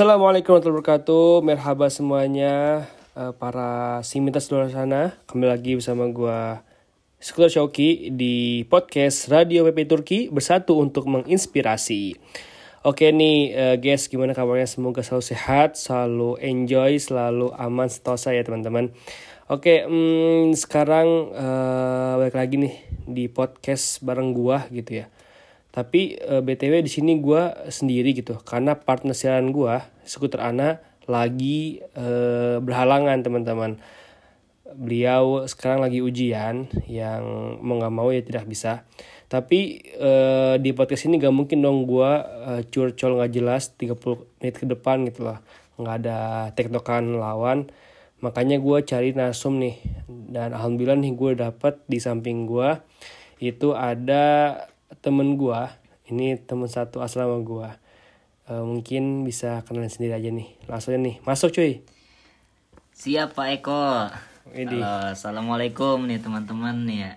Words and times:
Assalamualaikum 0.00 0.56
warahmatullahi 0.56 0.80
wabarakatuh. 0.80 1.28
Merhaba 1.44 1.86
semuanya 1.92 2.54
eh, 3.12 3.36
para 3.36 4.00
simitas 4.00 4.48
luar 4.48 4.72
sana. 4.72 5.12
Kembali 5.28 5.52
lagi 5.52 5.76
bersama 5.76 6.08
gua 6.08 6.64
Skuter 7.20 7.52
Shoki 7.52 8.08
di 8.08 8.64
podcast 8.64 9.28
Radio 9.28 9.60
PP 9.68 9.84
Turki 9.84 10.18
bersatu 10.32 10.80
untuk 10.80 11.04
menginspirasi. 11.04 12.16
Oke 12.80 13.12
nih 13.12 13.52
eh, 13.52 13.76
guys, 13.76 14.08
gimana 14.08 14.32
kabarnya? 14.32 14.64
Semoga 14.64 15.04
selalu 15.04 15.36
sehat, 15.36 15.76
selalu 15.76 16.40
enjoy, 16.40 16.96
selalu 16.96 17.52
aman, 17.60 17.92
sentosa 17.92 18.32
ya 18.32 18.40
teman-teman. 18.40 18.96
Oke, 19.52 19.84
hmm, 19.84 20.56
sekarang 20.56 21.28
eh, 21.36 22.12
balik 22.24 22.40
lagi 22.40 22.56
nih 22.56 22.74
di 23.04 23.28
podcast 23.28 24.00
bareng 24.00 24.32
gua 24.32 24.64
gitu 24.72 25.04
ya. 25.04 25.12
Tapi 25.70 26.18
eh, 26.18 26.42
btw 26.42 26.82
di 26.82 26.90
sini 26.90 27.18
gua 27.22 27.54
sendiri 27.70 28.10
gitu, 28.10 28.42
karena 28.42 28.74
partner 28.74 29.14
siaran 29.14 29.54
gua, 29.54 29.86
skuter 30.02 30.42
Ana 30.42 30.82
lagi 31.06 31.78
eh, 31.94 32.58
berhalangan 32.58 33.22
teman-teman. 33.22 33.78
Beliau 34.70 35.50
sekarang 35.50 35.82
lagi 35.82 35.98
ujian 35.98 36.70
yang 36.86 37.58
mau 37.62 37.78
nggak 37.78 37.94
mau 37.94 38.10
ya 38.10 38.22
tidak 38.22 38.46
bisa. 38.46 38.86
Tapi 39.30 39.78
eh, 39.94 40.54
di 40.58 40.70
podcast 40.74 41.06
ini 41.06 41.22
gak 41.22 41.34
mungkin 41.34 41.62
dong 41.62 41.86
gua 41.86 42.26
eh, 42.50 42.62
curcol 42.66 43.18
nggak 43.18 43.30
jelas 43.30 43.74
30 43.78 43.98
menit 44.42 44.54
ke 44.58 44.66
depan 44.66 45.06
gitu 45.06 45.30
loh. 45.30 45.38
nggak 45.80 45.96
ada 46.02 46.18
tektokan 46.54 47.14
lawan. 47.18 47.70
Makanya 48.20 48.58
gua 48.58 48.82
cari 48.82 49.14
nasum 49.14 49.62
nih. 49.62 49.78
Dan 50.10 50.54
alhamdulillah 50.54 50.98
nih 50.98 51.14
gue 51.18 51.32
dapet 51.40 51.82
di 51.90 51.98
samping 51.98 52.46
gua 52.46 52.84
itu 53.40 53.72
ada 53.72 54.54
temen 55.00 55.36
gua. 55.40 55.76
Ini 56.08 56.40
temen 56.44 56.68
satu 56.68 57.00
asrama 57.00 57.40
gua. 57.40 57.80
Eh, 58.50 58.64
mungkin 58.64 59.22
bisa 59.22 59.62
kenalin 59.64 59.92
sendiri 59.92 60.16
aja 60.16 60.28
nih. 60.28 60.48
Langsung 60.66 60.92
aja 60.94 61.00
nih. 61.00 61.16
Masuk 61.22 61.54
cuy. 61.54 61.80
Siap 62.94 63.32
Pak 63.32 63.48
Eko. 63.60 64.10
Ini 64.50 64.82
Halo, 64.82 65.14
assalamualaikum 65.14 66.04
nih 66.10 66.18
teman-teman 66.18 66.84
nih 66.84 66.98
ya. 67.06 67.12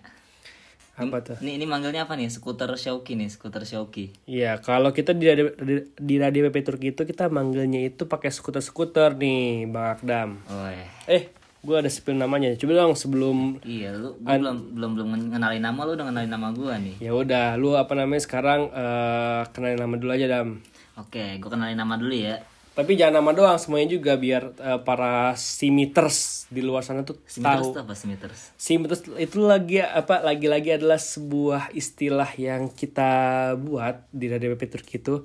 apa 0.94 1.26
tuh? 1.26 1.38
Ini 1.42 1.58
ini 1.58 1.66
manggilnya 1.66 2.06
apa 2.06 2.14
nih? 2.14 2.30
Skuter 2.30 2.70
Shauki 2.78 3.18
nih, 3.18 3.26
skuter 3.26 3.66
Shauki. 3.66 4.14
Iya, 4.30 4.62
kalau 4.62 4.94
kita 4.94 5.18
di 5.18 5.26
radio, 5.26 5.50
di, 5.58 5.90
di 5.90 6.16
radio 6.22 6.46
PP 6.54 6.58
Turki 6.62 6.94
itu 6.94 7.02
kita 7.02 7.34
manggilnya 7.34 7.82
itu 7.82 8.06
pakai 8.06 8.30
skuter-skuter 8.30 9.18
nih, 9.18 9.66
Bang 9.74 9.98
Akdam. 9.98 10.30
Oh 10.54 10.70
ya. 10.70 10.86
Eh, 11.10 11.34
gua 11.64 11.80
ada 11.80 11.88
spill 11.88 12.20
namanya. 12.20 12.54
Coba 12.60 12.76
dong 12.76 12.94
sebelum 12.94 13.64
Iya, 13.64 13.96
lu 13.96 14.20
gua 14.20 14.36
belum 14.36 14.76
belum 14.76 14.90
belum 15.00 15.08
ngenalin 15.32 15.64
nama 15.64 15.80
lu 15.88 15.96
udah 15.96 16.06
ngenalin 16.12 16.32
nama 16.32 16.48
gua 16.52 16.76
nih. 16.78 16.96
ya 17.00 17.12
udah, 17.16 17.56
lu 17.56 17.80
apa 17.80 17.96
namanya 17.96 18.22
sekarang 18.22 18.68
eh 18.70 19.42
kenalin 19.56 19.80
nama 19.80 19.96
dulu 19.96 20.12
aja, 20.12 20.28
Dam. 20.28 20.60
Oke, 21.00 21.40
gua 21.40 21.50
kenalin 21.56 21.80
nama 21.80 21.96
dulu 21.96 22.14
ya. 22.14 22.44
Tapi 22.74 22.98
jangan 22.98 23.22
nama 23.22 23.38
doang, 23.38 23.62
semuanya 23.62 23.94
juga 23.94 24.18
biar 24.18 24.50
eh, 24.58 24.80
para 24.82 25.38
simiters 25.38 26.50
di 26.50 26.66
luar 26.66 26.82
sana 26.82 27.06
tuh 27.06 27.22
Simeters 27.30 27.70
tahu. 27.70 27.74
tuh 27.78 27.82
apa 27.86 27.94
Simeters? 27.94 28.40
Simiters 28.58 29.02
itu 29.14 29.38
lagi 29.46 29.78
apa 29.78 30.26
lagi-lagi 30.26 30.82
adalah 30.82 30.98
sebuah 30.98 31.70
istilah 31.78 32.34
yang 32.34 32.74
kita 32.74 33.54
buat 33.62 34.10
di 34.10 34.26
radio 34.26 34.58
Turki 34.58 34.98
itu 34.98 35.22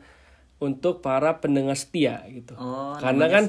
untuk 0.59 0.99
para 0.99 1.39
pendengar 1.39 1.79
setia 1.79 2.27
gitu. 2.27 2.59
Oh, 2.59 2.99
Karena 2.99 3.31
kan 3.31 3.47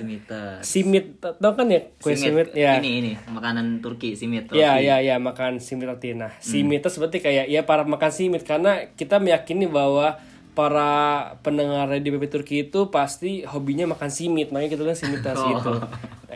simit 0.61 1.17
tau 1.17 1.57
kan 1.57 1.66
ya 1.66 1.89
kue 1.97 2.13
simit, 2.13 2.53
ya. 2.53 2.78
Ini 2.78 2.89
ini 3.01 3.11
makanan 3.34 3.81
Turki 3.81 4.13
simit. 4.13 4.53
Ya, 4.53 4.78
ya, 4.78 5.01
ya, 5.01 5.17
makan 5.17 5.57
simit 5.57 5.89
roti. 5.89 6.13
Nah, 6.13 6.29
simit 6.38 6.85
itu 6.85 6.89
seperti 6.94 7.17
kayak 7.17 7.50
ya 7.50 7.66
para 7.66 7.81
makan 7.81 8.11
simit 8.13 8.45
karena 8.45 8.94
kita 8.94 9.17
meyakini 9.17 9.66
bahwa 9.66 10.22
para 10.53 10.91
pendengar 11.39 11.88
di 11.97 12.09
PP 12.11 12.25
Turki 12.29 12.56
itu 12.67 12.91
pasti 12.94 13.47
hobinya 13.47 13.89
makan 13.89 14.11
simit, 14.11 14.53
makanya 14.53 14.75
kita 14.75 14.81
bilang 14.84 15.00
simitas 15.00 15.38
gitu. 15.39 15.72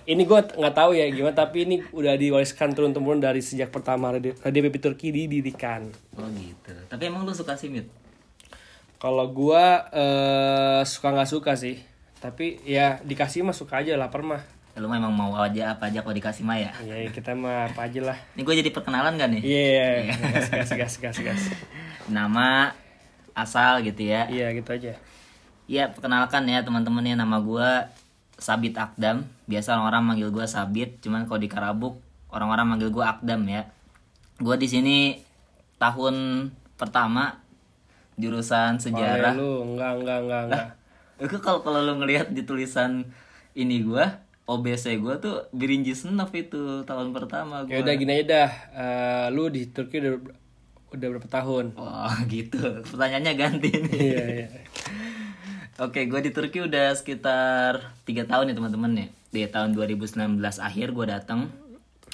Ini 0.04 0.24
gue 0.26 0.40
nggak 0.58 0.76
tahu 0.76 0.96
ya 0.96 1.06
gimana, 1.12 1.36
tapi 1.36 1.68
ini 1.68 1.76
udah 1.92 2.16
diwariskan 2.18 2.74
turun 2.74 2.96
temurun 2.96 3.20
dari 3.20 3.44
sejak 3.44 3.70
pertama 3.70 4.16
radio, 4.16 4.32
radio 4.42 4.62
PP 4.68 4.76
Turki 4.80 5.08
didirikan. 5.12 5.92
Oh 6.18 6.28
gitu. 6.34 6.74
Tapi 6.88 7.04
emang 7.08 7.28
lu 7.28 7.36
suka 7.36 7.54
simit? 7.60 7.88
Kalau 9.04 9.28
gua 9.36 9.84
eh, 9.92 10.80
suka 10.88 11.12
nggak 11.12 11.28
suka 11.28 11.60
sih, 11.60 11.76
tapi 12.24 12.64
ya 12.64 13.04
dikasih 13.04 13.44
mah 13.44 13.52
suka 13.52 13.84
aja 13.84 14.00
lapar 14.00 14.24
mah. 14.24 14.40
Lu 14.80 14.88
memang 14.88 15.12
mau 15.12 15.36
aja 15.36 15.76
apa 15.76 15.92
aja 15.92 16.00
kalau 16.08 16.16
dikasih 16.16 16.48
Maya. 16.48 16.72
Ya 16.88 17.12
kita 17.12 17.36
mah 17.36 17.68
apa 17.68 17.84
aja 17.92 18.00
lah. 18.00 18.18
Ini 18.40 18.48
gue 18.48 18.56
jadi 18.64 18.72
perkenalan 18.72 19.20
gak 19.20 19.30
nih? 19.36 19.42
Iya, 19.44 20.16
gas 20.18 20.48
gas 20.50 20.72
gas 20.72 20.94
gas 21.04 21.18
gas. 21.20 21.42
Nama, 22.08 22.72
asal 23.36 23.84
gitu 23.84 24.08
ya. 24.08 24.32
Iya 24.32 24.56
gitu 24.56 24.72
aja. 24.72 24.96
Iya, 25.68 25.92
perkenalkan 25.92 26.48
ya 26.48 26.64
teman-teman 26.64 27.04
ya 27.04 27.20
nama 27.20 27.44
gua 27.44 27.92
Sabit 28.40 28.80
Akdam. 28.80 29.28
Biasa 29.52 29.76
orang-orang 29.76 30.16
manggil 30.16 30.30
gua 30.32 30.48
Sabit, 30.48 31.04
cuman 31.04 31.28
kalau 31.28 31.44
di 31.44 31.52
Karabuk 31.52 32.00
orang-orang 32.32 32.72
manggil 32.72 32.88
gua 32.88 33.20
Akdam 33.20 33.44
ya. 33.52 33.68
Gua 34.40 34.56
di 34.56 34.72
sini 34.72 35.20
tahun 35.76 36.48
pertama 36.80 37.43
jurusan 38.16 38.78
sejarah. 38.78 39.34
Boleh 39.34 39.40
lu 39.40 39.52
enggak 39.74 39.92
enggak 39.98 40.20
enggak 40.22 40.42
enggak. 40.48 40.66
Itu 41.24 41.38
kalau 41.40 41.60
kalau 41.62 41.80
lu 41.82 41.94
ngelihat 41.98 42.30
di 42.30 42.44
tulisan 42.44 43.08
ini 43.54 43.82
gua 43.82 44.20
OBC 44.44 44.98
gua 44.98 45.18
tuh 45.18 45.48
birinji 45.50 45.94
senep 45.94 46.28
itu 46.34 46.84
tahun 46.84 47.16
pertama 47.16 47.64
Ya 47.64 47.80
gua. 47.80 47.88
udah 47.88 47.94
gini 47.96 48.12
aja 48.14 48.26
dah. 48.26 48.52
Eh, 48.74 49.26
lu 49.32 49.48
di 49.48 49.66
Turki 49.68 50.04
udah 50.04 50.14
udah 50.92 51.08
berapa 51.16 51.30
tahun? 51.32 51.66
Wah, 51.74 52.18
gitu. 52.34 52.82
Pertanyaannya 52.84 53.34
ganti 53.34 53.70
nih. 53.72 53.98
Iya 54.10 54.24
iya. 54.28 54.48
Oke, 55.82 56.06
gue 56.06 56.22
di 56.22 56.30
Turki 56.30 56.62
udah 56.62 56.94
sekitar 56.94 57.98
tiga 58.06 58.30
tahun 58.30 58.52
ya 58.52 58.56
teman-teman 58.56 58.92
ya. 58.94 59.08
Di 59.34 59.42
tahun 59.50 59.74
2019 59.74 60.38
akhir 60.40 60.88
gue 60.94 61.06
datang 61.10 61.50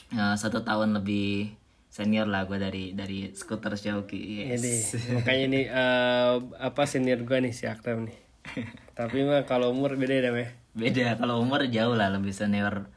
Eh, 0.09 0.35
satu 0.35 0.65
tahun 0.65 0.97
lebih 0.97 1.53
senior 1.99 2.31
lah 2.31 2.47
gue 2.47 2.55
dari 2.55 2.95
dari 2.95 3.35
skuter. 3.35 3.75
Ini 3.75 4.55
Yes. 4.55 4.95
makanya 5.19 5.43
ini 5.51 5.61
eh, 5.67 6.33
apa 6.39 6.87
senior 6.87 7.27
gua 7.27 7.43
nih 7.43 7.51
si 7.51 7.67
Akram 7.67 8.07
nih. 8.07 8.15
Tapi 8.97 9.27
mah 9.27 9.43
kalau 9.43 9.75
umur 9.75 9.99
beda 9.99 10.15
ya 10.15 10.31
Dam, 10.31 10.39
ya. 10.39 10.47
Beda 10.71 11.19
kalau 11.19 11.43
umur 11.43 11.67
jauh 11.67 11.99
lah 11.99 12.07
lebih 12.07 12.31
senior 12.31 12.87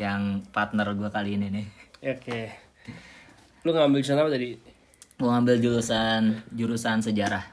yang 0.00 0.40
partner 0.48 0.88
gue 0.96 1.12
kali 1.12 1.36
ini 1.36 1.52
nih. 1.52 1.66
Oke. 2.16 2.48
Lu 3.64 3.76
ngambil 3.76 4.00
jurusan 4.00 4.20
apa 4.24 4.32
tadi? 4.32 4.56
Gue 5.20 5.28
ngambil 5.28 5.54
jurusan 5.60 6.22
jurusan 6.56 7.04
sejarah. 7.04 7.44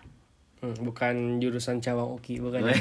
Hmm, 0.63 0.79
bukan 0.79 1.43
jurusan 1.43 1.83
Cawang 1.83 2.15
Uki, 2.15 2.39
bukan. 2.39 2.63
ya? 2.63 2.71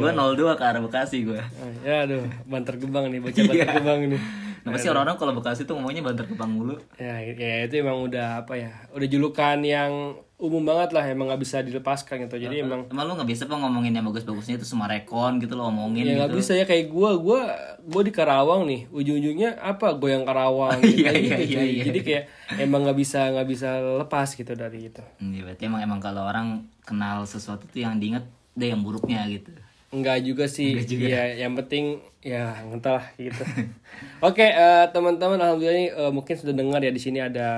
gue 0.00 0.10
02 0.16 0.56
ke 0.56 0.64
arah 0.64 0.80
Bekasi 0.80 1.28
gue. 1.28 1.36
Ya 1.84 2.08
aduh, 2.08 2.24
Banter 2.48 2.80
Gebang 2.80 3.12
nih, 3.12 3.20
bocah 3.20 3.44
Banter 3.44 3.68
Gebang 3.76 4.00
nih. 4.08 4.22
Kenapa 4.60 4.76
sih 4.76 4.88
orang-orang 4.92 5.16
kalau 5.16 5.32
Bekasi 5.36 5.64
tuh 5.64 5.74
ngomongnya 5.76 6.04
Bantar 6.04 6.28
Gebang 6.28 6.52
mulu? 6.52 6.76
Ya, 7.00 7.20
ya 7.24 7.64
itu 7.64 7.80
emang 7.80 8.04
udah 8.04 8.44
apa 8.44 8.54
ya? 8.60 8.72
Udah 8.92 9.08
julukan 9.08 9.56
yang 9.64 10.20
umum 10.40 10.64
banget 10.64 10.96
lah, 10.96 11.04
emang 11.04 11.28
nggak 11.28 11.42
bisa 11.44 11.60
dilepaskan 11.60 12.24
gitu. 12.24 12.40
Jadi 12.40 12.64
emang 12.64 12.88
Emang 12.88 13.04
lu 13.04 13.12
nggak 13.12 13.28
bisa 13.28 13.44
apa 13.44 13.60
ngomongin 13.60 13.92
yang 13.92 14.08
bagus-bagusnya 14.08 14.56
itu 14.56 14.64
Sumarekon 14.64 15.36
gitu 15.36 15.52
lo 15.52 15.68
ngomongin 15.68 16.04
ya 16.04 16.12
gitu. 16.12 16.18
nggak 16.24 16.32
bisa 16.32 16.52
ya 16.56 16.64
kayak 16.64 16.88
gua, 16.88 17.20
gua, 17.20 17.40
gua 17.84 18.02
di 18.04 18.12
Karawang 18.12 18.64
nih, 18.64 18.88
ujung-ujungnya 18.88 19.60
apa? 19.60 19.92
Goyang 19.96 20.24
Karawang. 20.24 20.80
gitu, 20.84 21.04
Iya, 21.04 21.12
iya, 21.12 21.36
gitu, 21.44 21.56
iya, 21.60 21.62
iya. 21.64 21.82
Jadi 21.92 22.00
kayak 22.00 22.24
emang 22.56 22.88
nggak 22.88 22.98
bisa 22.98 23.20
nggak 23.32 23.48
bisa 23.48 23.68
lepas 24.00 24.28
gitu 24.32 24.52
dari 24.56 24.88
itu. 24.88 25.02
Hmm, 25.20 25.36
ya 25.36 25.44
berarti 25.44 25.62
emang 25.68 25.80
emang 25.84 26.00
kalau 26.00 26.24
orang 26.24 26.64
kenal 26.88 27.28
sesuatu 27.28 27.68
tuh 27.68 27.84
yang 27.84 28.00
diinget 28.00 28.24
deh 28.56 28.72
yang 28.72 28.80
buruknya 28.80 29.24
gitu. 29.28 29.52
Enggak 29.90 30.22
juga 30.22 30.46
sih. 30.46 30.78
Iya, 30.86 31.34
yang 31.42 31.58
penting 31.58 31.98
ya 32.22 32.62
entahlah 32.62 33.10
gitu. 33.18 33.42
Oke, 34.26 34.46
eh, 34.46 34.84
teman-teman 34.94 35.34
alhamdulillah 35.42 35.74
ini 35.74 35.86
eh, 35.90 36.12
mungkin 36.14 36.34
sudah 36.38 36.54
dengar 36.54 36.78
ya 36.78 36.94
di 36.94 37.02
sini 37.02 37.18
ada 37.18 37.48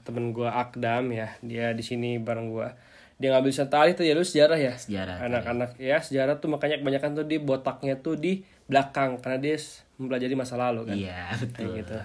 temen 0.00 0.32
gua 0.32 0.56
Akdam 0.64 1.12
ya. 1.12 1.36
Dia 1.44 1.76
di 1.76 1.84
sini 1.84 2.16
bareng 2.16 2.48
gua. 2.48 2.72
Dia 3.20 3.34
ngambil 3.36 3.52
jurusan 3.52 3.68
tarikh 3.68 4.00
tuh 4.00 4.08
ya 4.08 4.16
lu 4.16 4.24
sejarah 4.24 4.56
ya. 4.56 4.72
Sejarah. 4.80 5.20
Anak-anak 5.28 5.76
ya 5.76 6.00
sejarah 6.00 6.40
tuh 6.40 6.48
makanya 6.48 6.80
kebanyakan 6.80 7.20
tuh 7.20 7.26
di 7.28 7.36
botaknya 7.36 8.00
tuh 8.00 8.16
di 8.16 8.40
belakang 8.64 9.20
karena 9.20 9.36
dia 9.36 9.56
mempelajari 10.00 10.34
masa 10.38 10.56
lalu 10.56 10.88
kan. 10.88 10.96
Iya 10.96 11.36
Kayak 11.36 11.44
betul. 11.52 11.76
gitu. 11.84 11.96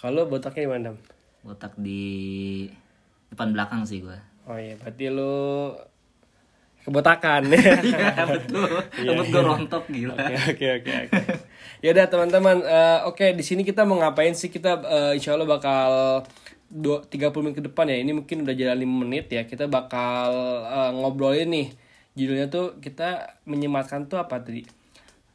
Kalau 0.00 0.22
botaknya 0.24 0.62
di 0.64 0.70
mana? 0.72 0.82
Dam? 0.88 0.96
Botak 1.44 1.72
di 1.76 2.02
depan 3.28 3.52
belakang 3.52 3.84
sih 3.84 4.00
gua. 4.00 4.16
Oh 4.48 4.56
iya, 4.56 4.78
berarti 4.80 5.04
lu 5.12 5.76
kebotakan. 6.84 7.42
Iya 7.90 8.24
betul. 8.26 8.68
Rambut 9.04 9.26
gua 9.32 9.42
rontok 9.54 9.84
gila. 9.88 10.14
Oke 10.16 10.66
oke 10.80 10.92
oke. 11.08 11.20
Ya 11.80 11.96
udah 11.96 12.06
teman-teman, 12.12 12.60
eh, 12.60 13.00
oke 13.08 13.32
di 13.32 13.44
sini 13.44 13.64
kita 13.64 13.88
mau 13.88 13.96
ngapain 14.00 14.36
sih? 14.36 14.52
Kita 14.52 14.80
eh, 14.84 15.12
insya 15.16 15.36
Allah 15.36 15.48
bakal 15.48 15.90
dua, 16.68 17.02
30 17.08 17.32
menit 17.40 17.56
ke 17.56 17.64
depan 17.64 17.88
ya. 17.88 17.96
Ini 18.00 18.12
mungkin 18.12 18.44
udah 18.44 18.54
jalan 18.54 18.78
5 18.84 19.02
menit 19.06 19.26
ya. 19.32 19.42
Kita 19.48 19.64
bakal 19.68 20.30
eh, 20.68 20.90
ngobrolin 20.96 21.48
nih. 21.48 21.68
Judulnya 22.16 22.46
tuh 22.52 22.76
kita 22.82 23.40
menyematkan 23.48 24.10
tuh 24.10 24.20
apa 24.20 24.40
tadi? 24.44 24.66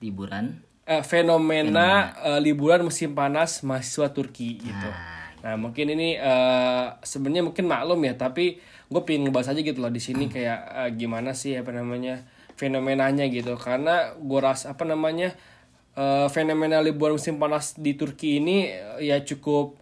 Liburan. 0.04 0.62
Eh, 0.86 1.02
fenomena 1.02 2.14
eh, 2.22 2.40
liburan 2.42 2.86
musim 2.86 3.18
panas 3.18 3.66
mahasiswa 3.66 4.14
Turki 4.14 4.62
gitu. 4.62 4.90
Nah 4.90 5.25
mungkin 5.54 5.94
ini 5.94 6.18
eh, 6.18 6.86
sebenarnya 7.06 7.46
mungkin 7.46 7.70
maklum 7.70 8.02
ya, 8.02 8.18
tapi 8.18 8.58
gue 8.90 9.02
pengen 9.06 9.30
ngebahas 9.30 9.54
aja 9.54 9.62
gitu 9.62 9.78
loh 9.78 9.94
di 9.94 10.02
sini 10.02 10.26
kayak 10.26 10.60
eh, 10.74 10.90
gimana 10.98 11.38
sih 11.38 11.54
apa 11.54 11.70
namanya 11.70 12.26
fenomenanya 12.58 13.30
gitu. 13.30 13.54
Karena 13.54 14.18
gue 14.18 14.40
rasa 14.42 14.74
apa 14.74 14.90
namanya 14.90 15.38
eh, 15.94 16.28
fenomena 16.34 16.82
liburan 16.82 17.22
musim 17.22 17.38
panas 17.38 17.78
di 17.78 17.94
Turki 17.94 18.42
ini 18.42 18.74
eh, 18.74 19.06
ya 19.06 19.22
cukup 19.22 19.78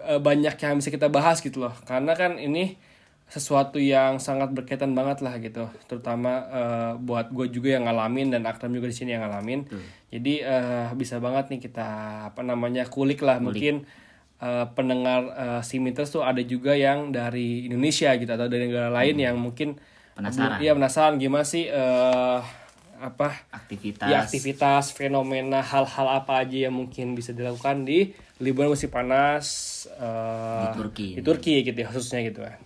eh, 0.00 0.16
banyak 0.16 0.56
yang 0.56 0.80
bisa 0.80 0.88
kita 0.88 1.12
bahas 1.12 1.44
gitu 1.44 1.68
loh. 1.68 1.76
Karena 1.84 2.16
kan 2.16 2.40
ini 2.40 2.80
sesuatu 3.26 3.82
yang 3.82 4.22
sangat 4.22 4.54
berkaitan 4.54 4.94
banget 4.96 5.20
lah 5.20 5.36
gitu. 5.44 5.68
Terutama 5.90 6.32
eh, 6.48 6.92
buat 6.96 7.36
gue 7.36 7.52
juga 7.52 7.76
yang 7.76 7.84
ngalamin 7.84 8.32
dan 8.32 8.48
Akram 8.48 8.72
juga 8.72 8.88
di 8.88 8.96
sini 8.96 9.12
yang 9.12 9.28
ngalamin. 9.28 9.68
Jadi 10.08 10.40
eh, 10.40 10.88
bisa 10.96 11.20
banget 11.20 11.52
nih 11.52 11.60
kita 11.68 11.88
apa 12.32 12.40
namanya 12.40 12.88
kulik 12.88 13.20
lah 13.20 13.42
mungkin 13.44 13.84
eh, 14.40 14.66
pendengar 14.72 15.20
eh, 15.32 15.60
Simiters 15.62 16.10
tuh 16.10 16.22
ada 16.22 16.40
juga 16.40 16.72
yang 16.76 17.10
dari 17.10 17.66
Indonesia 17.68 18.12
gitu 18.14 18.28
atau 18.28 18.46
dari 18.48 18.68
negara 18.68 18.88
lain 18.92 19.16
yang 19.16 19.36
mungkin 19.38 19.76
Penasaran. 20.16 20.64
Iya 20.64 20.72
penasaran. 20.72 21.14
Gimana 21.20 21.44
sih 21.44 21.68
eh, 21.68 22.38
apa 22.96 23.44
aktivitas. 23.52 24.08
ya 24.08 24.24
aktivitas 24.24 24.96
fenomena 24.96 25.60
hal-hal 25.60 26.08
apa 26.08 26.40
aja 26.40 26.72
yang 26.72 26.72
mungkin 26.72 27.12
bisa 27.12 27.36
dilakukan 27.36 27.84
di 27.84 28.16
liburan 28.40 28.72
musim 28.72 28.88
panas 28.88 29.44
eh, 29.92 30.64
Di 30.64 30.68
Turki. 30.72 31.08
di 31.12 31.20
Turki 31.20 31.54
gitu 31.60 31.76
ya 31.76 31.92
khususnya 31.92 32.24
gitu 32.24 32.40
kan. 32.40 32.56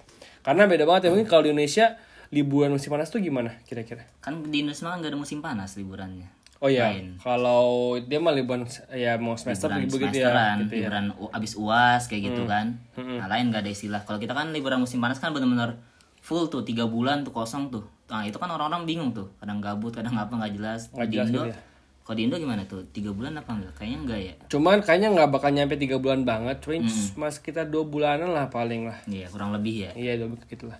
Karena 0.47 0.71
beda 0.71 0.87
banget 0.87 1.11
ya 1.11 1.11
mungkin 1.11 1.27
kalau 1.27 1.43
di 1.43 1.51
Indonesia 1.51 1.99
liburan 2.31 2.71
musim 2.71 2.95
panas 2.95 3.11
tuh 3.11 3.19
gimana 3.19 3.59
kira-kira? 3.67 4.07
Kan 4.23 4.47
di 4.47 4.63
Indonesia 4.63 4.87
mah 4.87 5.03
nggak 5.03 5.11
ada 5.11 5.19
musim 5.19 5.43
panas 5.43 5.75
liburannya 5.75 6.31
oh 6.61 6.69
ya 6.69 6.93
Lain. 6.93 7.17
kalau 7.17 7.65
dia 7.99 8.21
mah 8.21 8.31
liburan 8.31 8.69
ya 8.93 9.17
mau 9.17 9.33
semester 9.35 9.67
liburan 9.67 9.89
begitu 9.89 10.17
ya 10.17 10.29
semesteran, 10.29 10.55
gitu 10.61 10.73
ya. 10.73 10.79
liburan 10.85 11.05
u- 11.17 11.33
abis 11.33 11.53
uas 11.57 12.03
kayak 12.05 12.23
gitu 12.29 12.45
kan. 12.45 12.77
Nah 12.95 13.27
lain 13.27 13.49
nggak 13.49 13.65
ada 13.65 13.71
istilah. 13.71 14.01
Kalau 14.05 14.21
kita 14.21 14.33
kan 14.33 14.53
liburan 14.53 14.77
musim 14.79 15.01
panas 15.01 15.17
kan 15.17 15.33
bener-bener 15.33 15.81
full 16.21 16.47
tuh 16.47 16.61
tiga 16.61 16.85
bulan 16.85 17.25
tuh 17.25 17.33
kosong 17.33 17.69
tuh. 17.69 17.81
Nah 18.07 18.23
itu 18.23 18.37
kan 18.37 18.47
orang-orang 18.47 18.85
bingung 18.85 19.11
tuh. 19.11 19.33
Kadang 19.37 19.59
gabut 19.59 19.89
kadang 19.91 20.13
apa 20.15 20.29
nggak 20.31 20.53
jelas. 20.53 20.93
Nggak 20.93 21.07
di 21.07 21.17
jelas 21.17 21.27
Indo 21.27 21.41
gitu 21.41 21.51
ya. 21.51 21.57
kalau 22.01 22.17
di 22.17 22.23
Indo 22.29 22.37
gimana 22.37 22.63
tuh? 22.69 22.81
Tiga 22.93 23.11
bulan 23.11 23.33
apa 23.35 23.51
enggak 23.57 23.73
kayaknya 23.75 23.99
enggak 24.05 24.21
ya? 24.21 24.35
Cuman 24.53 24.77
kayaknya 24.85 25.09
nggak 25.17 25.29
bakal 25.33 25.51
nyampe 25.51 25.75
tiga 25.75 25.97
bulan 25.97 26.29
banget 26.29 26.61
cuman 26.61 26.85
mas 27.17 27.41
kita 27.41 27.65
dua 27.65 27.89
bulanan 27.89 28.37
lah 28.37 28.53
paling 28.53 28.85
lah. 28.85 29.01
Iya 29.09 29.33
kurang 29.33 29.57
lebih 29.57 29.89
ya. 29.89 29.91
Iya, 29.97 30.29
udah 30.29 30.45
gitu 30.45 30.69
lah. 30.69 30.77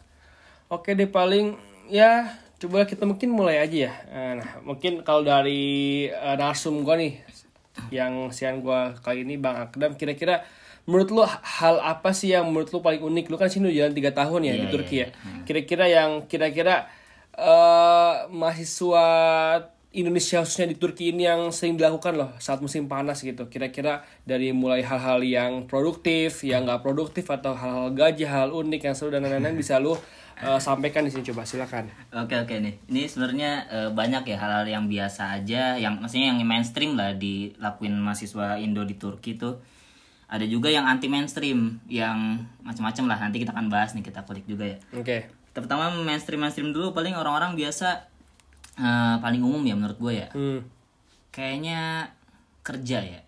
Oke 0.69 0.93
deh 0.93 1.09
paling 1.09 1.57
ya 1.89 2.37
coba 2.61 2.85
kita 2.85 3.09
mungkin 3.09 3.33
mulai 3.33 3.57
aja 3.59 3.89
ya. 3.89 3.93
Eh, 4.07 4.33
Nah, 4.37 4.61
mungkin 4.61 5.01
kalau 5.01 5.25
dari 5.25 5.63
eh, 6.07 6.37
narsum 6.37 6.85
gua 6.85 6.95
nih 6.95 7.17
yang 7.89 8.29
sian 8.31 8.61
gua 8.61 8.93
kali 9.01 9.25
ini 9.25 9.41
Bang 9.41 9.57
Akdam 9.57 9.97
kira-kira 9.97 10.45
menurut 10.85 11.09
lu 11.09 11.23
hal 11.25 11.81
apa 11.81 12.13
sih 12.13 12.31
yang 12.31 12.45
menurut 12.49 12.69
lu 12.69 12.81
paling 12.81 13.01
unik? 13.01 13.27
Lu 13.27 13.37
kan 13.37 13.49
sini 13.49 13.71
udah 13.71 13.89
jalan 13.89 13.95
3 13.95 14.13
tahun 14.13 14.41
ya 14.45 14.53
di 14.53 14.59
Iya, 14.61 14.73
Turki 14.73 14.97
iya, 14.97 15.07
ya. 15.09 15.09
Kira-kira 15.43 15.85
yang 15.89 16.11
kira-kira 16.27 16.77
eh 17.33 18.15
mahasiswa 18.29 19.07
Indonesia 19.91 20.39
khususnya 20.39 20.71
di 20.71 20.79
Turki 20.79 21.11
ini 21.11 21.27
yang 21.27 21.51
sering 21.51 21.75
dilakukan 21.75 22.15
loh 22.15 22.31
saat 22.39 22.63
musim 22.63 22.87
panas 22.87 23.25
gitu. 23.25 23.51
Kira-kira 23.51 24.07
dari 24.23 24.55
mulai 24.55 24.87
hal-hal 24.87 25.19
yang 25.25 25.67
produktif, 25.67 26.47
yang 26.47 26.63
nggak 26.63 26.85
produktif 26.85 27.27
atau 27.27 27.59
hal-hal 27.59 27.91
gaji, 27.91 28.23
hal 28.23 28.55
unik 28.55 28.87
yang 28.87 28.95
seru 28.95 29.11
dan 29.11 29.27
lain-lain 29.27 29.57
bisa 29.57 29.83
lu 29.83 29.99
eh, 30.41 30.61
sampaikan 30.61 31.05
di 31.05 31.11
sini 31.13 31.25
coba 31.33 31.45
silakan. 31.45 31.93
Oke 32.13 32.37
oke 32.41 32.57
nih, 32.57 32.75
ini 32.89 33.07
sebenarnya 33.07 33.51
eh, 33.69 33.91
banyak 33.93 34.25
ya 34.25 34.37
hal-hal 34.41 34.67
yang 34.67 34.85
biasa 34.89 35.41
aja, 35.41 35.77
yang 35.77 36.01
maksudnya 36.01 36.33
yang 36.33 36.41
mainstream 36.43 36.97
lah 36.97 37.15
dilakuin 37.17 37.97
mahasiswa 38.01 38.57
Indo 38.57 38.83
di 38.89 38.97
Turki 38.97 39.37
tuh. 39.37 39.61
Ada 40.31 40.47
juga 40.47 40.71
yang 40.71 40.87
anti 40.87 41.11
mainstream, 41.11 41.83
yang 41.91 42.47
macam-macam 42.63 43.05
lah. 43.11 43.19
Nanti 43.19 43.43
kita 43.43 43.51
akan 43.51 43.67
bahas 43.67 43.99
nih, 43.99 44.07
kita 44.07 44.23
kulik 44.23 44.47
juga 44.47 44.63
ya. 44.63 44.79
Oke. 44.95 45.27
Pertama 45.51 45.91
mainstream 45.91 46.39
mainstream 46.39 46.71
dulu 46.71 46.95
paling 46.95 47.19
orang-orang 47.19 47.59
biasa 47.59 48.07
eh, 48.79 49.17
paling 49.19 49.43
umum 49.43 49.61
ya 49.67 49.75
menurut 49.75 49.99
gue 49.99 50.13
ya. 50.23 50.29
Hmm. 50.31 50.63
Kayaknya 51.35 52.11
kerja 52.63 53.03
ya. 53.03 53.23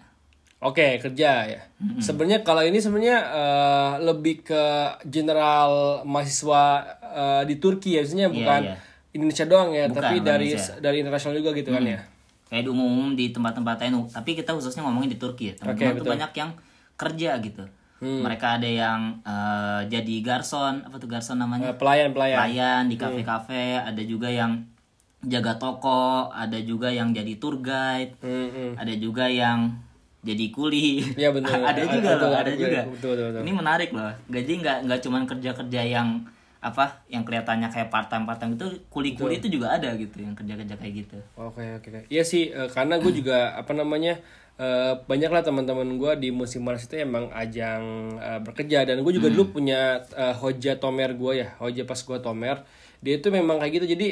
Oke 0.63 1.03
kerja 1.03 1.31
ya. 1.51 1.61
Sebenarnya 1.99 2.47
kalau 2.47 2.63
ini 2.63 2.79
sebenarnya 2.79 3.19
eh, 3.19 3.93
lebih 4.07 4.47
ke 4.47 4.63
general 5.11 6.07
mahasiswa 6.07 6.87
eh, 7.13 7.43
di 7.45 7.57
Turki 7.57 7.91
ya, 7.93 8.01
maksudnya 8.01 8.29
bukan 8.29 8.61
iya. 8.65 8.77
Indonesia 9.13 9.45
doang 9.45 9.71
ya, 9.71 9.85
Bukan, 9.87 9.97
tapi 9.99 10.17
dari 10.19 10.49
Indonesia. 10.51 10.73
dari 10.79 10.97
internasional 10.99 11.35
juga 11.37 11.51
gitu 11.53 11.71
kan 11.71 11.85
ya. 11.85 12.01
Kayak 12.47 12.63
di 12.63 12.71
umum 12.71 13.13
di 13.13 13.29
tempat-tempat 13.29 13.77
lain, 13.79 13.95
tapi 14.07 14.31
kita 14.33 14.51
khususnya 14.51 14.83
ngomongin 14.83 15.09
di 15.09 15.17
Turki 15.17 15.45
ya. 15.49 15.55
Teman-teman 15.55 15.93
tuh 15.93 15.97
betul. 16.01 16.13
banyak 16.13 16.33
yang 16.35 16.51
kerja 16.95 17.31
gitu. 17.39 17.65
Mereka 18.03 18.59
ada 18.59 18.67
yang 18.67 19.01
eh, 19.23 19.81
jadi 19.87 20.15
garson, 20.21 20.83
apa 20.83 20.97
tuh 20.97 21.07
garson 21.07 21.39
namanya? 21.39 21.71
Eh, 21.71 21.77
pelayan 21.77 22.11
pelayan. 22.11 22.39
pelayan 22.43 22.83
di 22.87 22.97
kafe-kafe, 22.97 23.79
ada 23.79 24.03
juga 24.03 24.27
yang 24.27 24.67
jaga 25.23 25.55
toko, 25.55 26.27
ada 26.29 26.59
juga 26.59 26.91
yang 26.91 27.11
jadi 27.11 27.39
tour 27.39 27.63
guide, 27.63 28.19
Hmm, 28.19 28.49
hmm. 28.51 28.71
ada 28.75 28.91
juga 28.93 29.31
yang 29.31 29.71
jadi 30.19 30.51
kuli. 30.51 31.15
Iya, 31.15 31.31
bener. 31.31 31.47
ada 31.63 31.79
Ada- 31.79 31.89
juga 31.89 32.09
ada- 32.11 32.19
loh, 32.19 32.31
ada 32.33 32.41
ada 32.41 32.53
juga. 32.53 32.67
juga. 32.67 32.81
Betul, 32.91 33.11
betul, 33.13 33.27
betul. 33.29 33.41
Ini 33.41 33.53
menarik 33.55 33.91
loh. 33.93 34.13
Gaji 34.27 34.53
nggak 34.59 34.79
nggak 34.83 35.01
cuman 35.01 35.23
kerja-kerja 35.25 35.81
yang 35.85 36.09
apa 36.63 37.03
yang 37.11 37.27
kelihatannya 37.27 37.67
kayak 37.75 37.91
part 37.91 38.07
time 38.07 38.23
part 38.23 38.39
time 38.39 38.55
itu 38.55 38.71
kuli-kuli 38.87 39.43
itu 39.43 39.51
juga 39.51 39.75
ada 39.75 39.91
gitu 39.99 40.23
yang 40.23 40.39
kerja-kerja 40.39 40.79
kayak 40.79 40.95
gitu. 41.03 41.19
Oke 41.35 41.83
oke 41.83 41.91
oke. 41.91 42.01
Iya 42.07 42.23
sih 42.23 42.55
eh, 42.55 42.71
karena 42.71 43.03
gue 43.03 43.11
juga 43.11 43.59
apa 43.59 43.75
namanya 43.75 44.23
eh, 44.63 44.95
banyak 44.95 45.31
lah 45.35 45.43
teman-teman 45.43 45.99
gue 45.99 46.13
di 46.23 46.31
musim 46.31 46.63
panas 46.63 46.87
itu 46.87 47.03
emang 47.03 47.35
ajang 47.35 47.83
eh, 48.23 48.41
bekerja. 48.47 48.87
Dan 48.87 49.03
gue 49.03 49.11
juga 49.11 49.35
dulu 49.35 49.59
punya 49.59 50.07
eh, 50.15 50.35
hoja 50.39 50.79
tomer 50.79 51.19
gue 51.19 51.43
ya 51.43 51.59
hoja 51.59 51.83
pas 51.83 51.99
gue 51.99 52.19
tomer. 52.23 52.63
Dia 53.03 53.19
itu 53.19 53.35
memang 53.35 53.59
kayak 53.59 53.83
gitu. 53.83 53.99
Jadi 53.99 54.09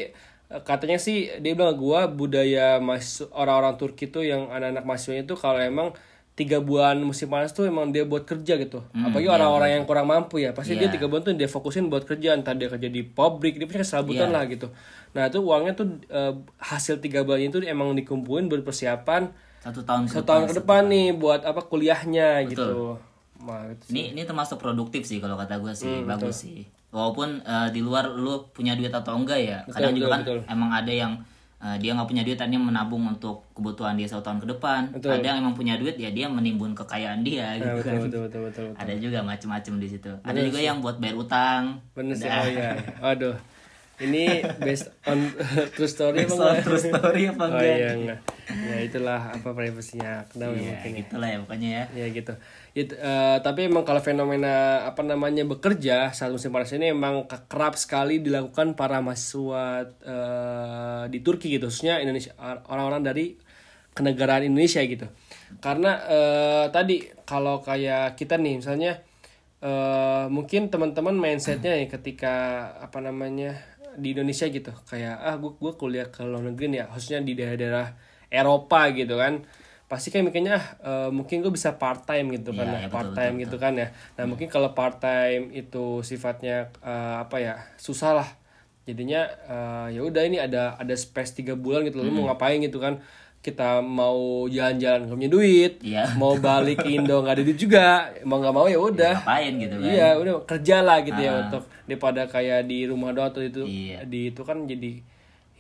katanya 0.67 0.99
sih 0.99 1.31
dia 1.39 1.55
bilang 1.55 1.79
gue 1.79 2.01
budaya 2.11 2.83
mas 2.83 3.23
orang-orang 3.31 3.79
Turki 3.79 4.11
tuh 4.11 4.27
yang 4.27 4.51
anak-anak 4.51 4.83
mahasiswanya 4.83 5.23
itu 5.23 5.39
kalau 5.39 5.63
emang 5.63 5.95
tiga 6.41 6.57
bulan 6.59 6.97
musim 6.99 7.29
panas 7.29 7.53
tuh 7.53 7.69
emang 7.69 7.93
dia 7.93 8.03
buat 8.03 8.25
kerja 8.25 8.57
gitu. 8.57 8.81
Apalagi 8.97 9.29
orang-orang 9.29 9.71
yang 9.77 9.85
kurang 9.85 10.09
mampu 10.09 10.41
ya. 10.41 10.51
Pasti 10.51 10.73
dia 10.73 10.89
Iya. 10.89 10.97
tiga 10.97 11.05
bulan 11.05 11.21
tuh 11.23 11.37
dia 11.37 11.45
fokusin 11.47 11.87
buat 11.87 12.09
kerja. 12.09 12.33
Entah 12.33 12.57
dia 12.57 12.67
kerja 12.67 12.89
di 12.89 13.05
pabrik 13.05 13.61
dia 13.61 13.69
punya 13.69 13.85
serabutan 13.85 14.33
lah 14.33 14.49
gitu. 14.49 14.73
Nah 15.13 15.29
itu 15.29 15.39
uangnya 15.39 15.73
tuh 15.75 16.01
eh, 16.09 16.33
hasil 16.57 16.99
tiga 16.99 17.21
bulan 17.21 17.45
itu 17.45 17.61
emang 17.63 17.93
dikumpulin 17.93 18.49
buat 18.49 18.63
persiapan 18.63 19.29
Satu 19.61 19.85
tahun 19.85 20.09
ke 20.09 20.17
satu 20.17 20.25
tahun 20.25 20.43
ke 20.47 20.55
depan 20.65 20.83
nih 20.89 21.09
buat 21.13 21.45
apa 21.45 21.61
kuliahnya 21.61 22.49
gitu. 22.49 22.97
Wah, 23.41 23.69
gitu. 23.69 23.85
Ini 23.93 24.17
ini 24.17 24.23
termasuk 24.25 24.57
produktif 24.57 25.05
sih 25.05 25.21
kalau 25.21 25.37
kata 25.37 25.57
gue 25.57 25.69
Hmm, 25.69 25.77
sih, 25.77 25.95
bagus 26.03 26.37
sih. 26.39 26.61
Walaupun 26.89 27.41
eh, 27.41 27.69
di 27.69 27.81
luar 27.81 28.09
lu 28.09 28.49
punya 28.49 28.73
duit 28.73 28.89
atau 28.91 29.13
enggak 29.15 29.37
ya, 29.39 29.59
kadang 29.69 29.93
juga 29.93 30.09
kan 30.11 30.21
betul. 30.25 30.39
emang 30.47 30.71
ada 30.71 30.89
yang 30.89 31.13
eh, 31.61 31.77
dia 31.77 31.93
nggak 31.93 32.07
punya 32.07 32.23
duit, 32.23 32.35
tadinya 32.35 32.61
menabung 32.63 33.05
untuk 33.07 33.45
kebutuhan 33.53 33.95
dia 33.95 34.05
satu 34.05 34.21
tahun 34.23 34.39
ke 34.39 34.49
depan. 34.51 34.81
Ada 34.95 35.21
yang 35.23 35.39
emang 35.41 35.53
punya 35.53 35.77
duit 35.77 35.95
ya 35.95 36.09
dia 36.09 36.27
menimbun 36.27 36.73
kekayaan 36.73 37.21
dia 37.21 37.55
Nah, 37.55 37.77
gitu 37.77 37.77
betul, 37.77 37.85
kan. 37.87 38.01
betul 38.01 38.21
betul 38.23 38.41
betul 38.43 38.63
betul 38.67 38.79
Ada 38.79 38.93
juga 38.97 39.19
macem-macem 39.21 39.75
di 39.77 39.89
situ. 39.89 40.13
Ada 40.21 40.41
juga 40.41 40.59
yang 40.59 40.79
buat 40.79 40.97
bayar 40.97 41.17
utang. 41.17 41.63
bener 41.93 42.15
sih 42.15 42.27
oh 42.27 42.47
iya 42.47 42.71
aduh 43.01 43.37
ini 44.01 44.41
based 44.59 44.89
on 45.05 45.29
true 45.71 45.85
story 45.87 46.25
Based 46.25 46.33
emang 46.33 46.57
on 46.57 46.65
true 46.65 46.81
story 46.81 47.29
apa 47.29 47.45
oh 47.45 47.49
enggak? 47.53 47.77
iya 47.77 47.91
enggak 47.93 48.19
ya 48.49 48.77
itulah 48.81 49.21
apa 49.29 49.49
privasinya 49.53 50.25
kenapa 50.27 50.57
Ya, 50.57 50.73
mungkin 50.73 50.91
ya 50.91 50.99
gitu 50.99 51.15
lah 51.15 51.29
ya 51.29 51.39
pokoknya 51.39 51.69
ya. 51.71 51.85
ya 51.95 52.07
gitu 52.09 52.33
It- 52.71 52.95
eh, 52.95 53.39
tapi 53.43 53.67
emang 53.67 53.83
kalau 53.83 53.99
fenomena 53.99 54.87
apa 54.87 55.03
namanya 55.03 55.43
bekerja 55.43 56.15
saat 56.15 56.31
musim 56.31 56.55
panas 56.55 56.71
ini 56.71 56.95
emang 56.95 57.27
ke- 57.27 57.51
kerap 57.51 57.75
sekali 57.75 58.23
dilakukan 58.23 58.79
para 58.79 59.03
mahasiswa 59.03 59.91
eh, 60.07 61.03
di 61.11 61.19
Turki 61.19 61.51
gitu. 61.51 61.67
Khususnya 61.67 61.99
Indonesia 61.99 62.31
orang-orang 62.71 63.03
dari 63.03 63.35
kenegaraan 63.91 64.47
Indonesia 64.47 64.79
gitu. 64.87 65.11
Karena 65.59 65.99
eh, 66.07 66.67
tadi 66.71 67.03
kalau 67.27 67.59
kayak 67.59 68.15
kita 68.15 68.39
nih 68.39 68.63
misalnya 68.63 69.03
eh, 69.59 70.25
mungkin 70.31 70.71
teman-teman 70.71 71.19
mindsetnya 71.19 71.75
nih 71.75 71.91
ketika 71.91 72.35
apa 72.79 73.03
namanya 73.03 73.59
di 73.99 74.15
Indonesia 74.15 74.47
gitu. 74.47 74.71
Kayak 74.87 75.19
ah 75.19 75.35
gue 75.43 75.59
gue 75.59 75.73
kuliah 75.75 76.07
ke 76.07 76.23
luar 76.23 76.47
negeri 76.47 76.79
ya 76.79 76.87
khususnya 76.87 77.19
di 77.19 77.35
daerah-daerah 77.35 77.87
Eropa 78.31 78.95
gitu 78.95 79.19
kan 79.19 79.43
pasti 79.91 80.09
kan 80.09 80.23
mikirnya 80.23 80.55
ah, 80.55 80.65
eh, 80.81 81.09
mungkin 81.11 81.43
gue 81.43 81.51
bisa 81.51 81.75
part 81.75 82.07
time 82.07 82.31
gitu 82.33 82.55
kan 82.55 82.63
Iya, 82.63 82.71
ya, 82.71 82.79
iya, 82.79 82.87
betul, 82.87 82.95
part 82.95 83.11
time 83.13 83.35
betul, 83.35 83.43
gitu 83.43 83.57
kan 83.59 83.73
ya. 83.75 83.89
Nah 84.15 84.25
mungkin 84.25 84.47
kalau 84.47 84.71
part 84.71 84.97
time 84.97 85.51
itu 85.51 85.85
sifatnya 86.01 86.57
eh, 86.81 87.15
apa 87.19 87.37
ya 87.37 87.55
susah 87.77 88.15
lah. 88.15 88.29
Jadinya 88.83 89.21
eh, 89.27 89.87
ya 89.93 90.01
udah 90.01 90.23
ini 90.23 90.39
ada 90.39 90.75
ada 90.75 90.95
space 90.95 91.35
tiga 91.35 91.55
bulan 91.55 91.83
gitu 91.83 91.99
lu 91.99 92.11
mau 92.13 92.31
ngapain 92.31 92.59
gitu 92.59 92.79
kan. 92.79 93.03
Kita 93.41 93.81
mau 93.81 94.45
jalan-jalan 94.47 95.09
nggak 95.09 95.17
punya 95.17 95.33
duit 95.33 95.73
Iya. 95.81 96.13
mau 96.15 96.37
balik 96.39 96.85
ke 96.85 96.93
Indo 96.93 97.19
nggak 97.19 97.35
ada 97.35 97.43
duit 97.43 97.57
juga 97.57 97.85
mau 98.23 98.37
nggak 98.37 98.53
mau 98.53 98.69
ya 98.69 98.77
udah. 98.77 99.17
Ngapain 99.21 99.53
gitu 99.59 99.75
kan? 99.75 99.89
iya 99.89 100.09
udah 100.15 100.35
kerja 100.45 100.77
lah 100.81 100.99
gitu 101.01 101.17
ya 101.19 101.33
untuk 101.41 101.63
daripada 101.83 102.23
kayak 102.25 102.63
di 102.63 102.85
rumah 102.85 103.11
doang 103.11 103.33
atau 103.33 103.41
itu. 103.41 103.65
Iya. 103.65 104.05
di 104.05 104.31
itu 104.31 104.45
kan 104.45 104.63
jadi 104.65 105.01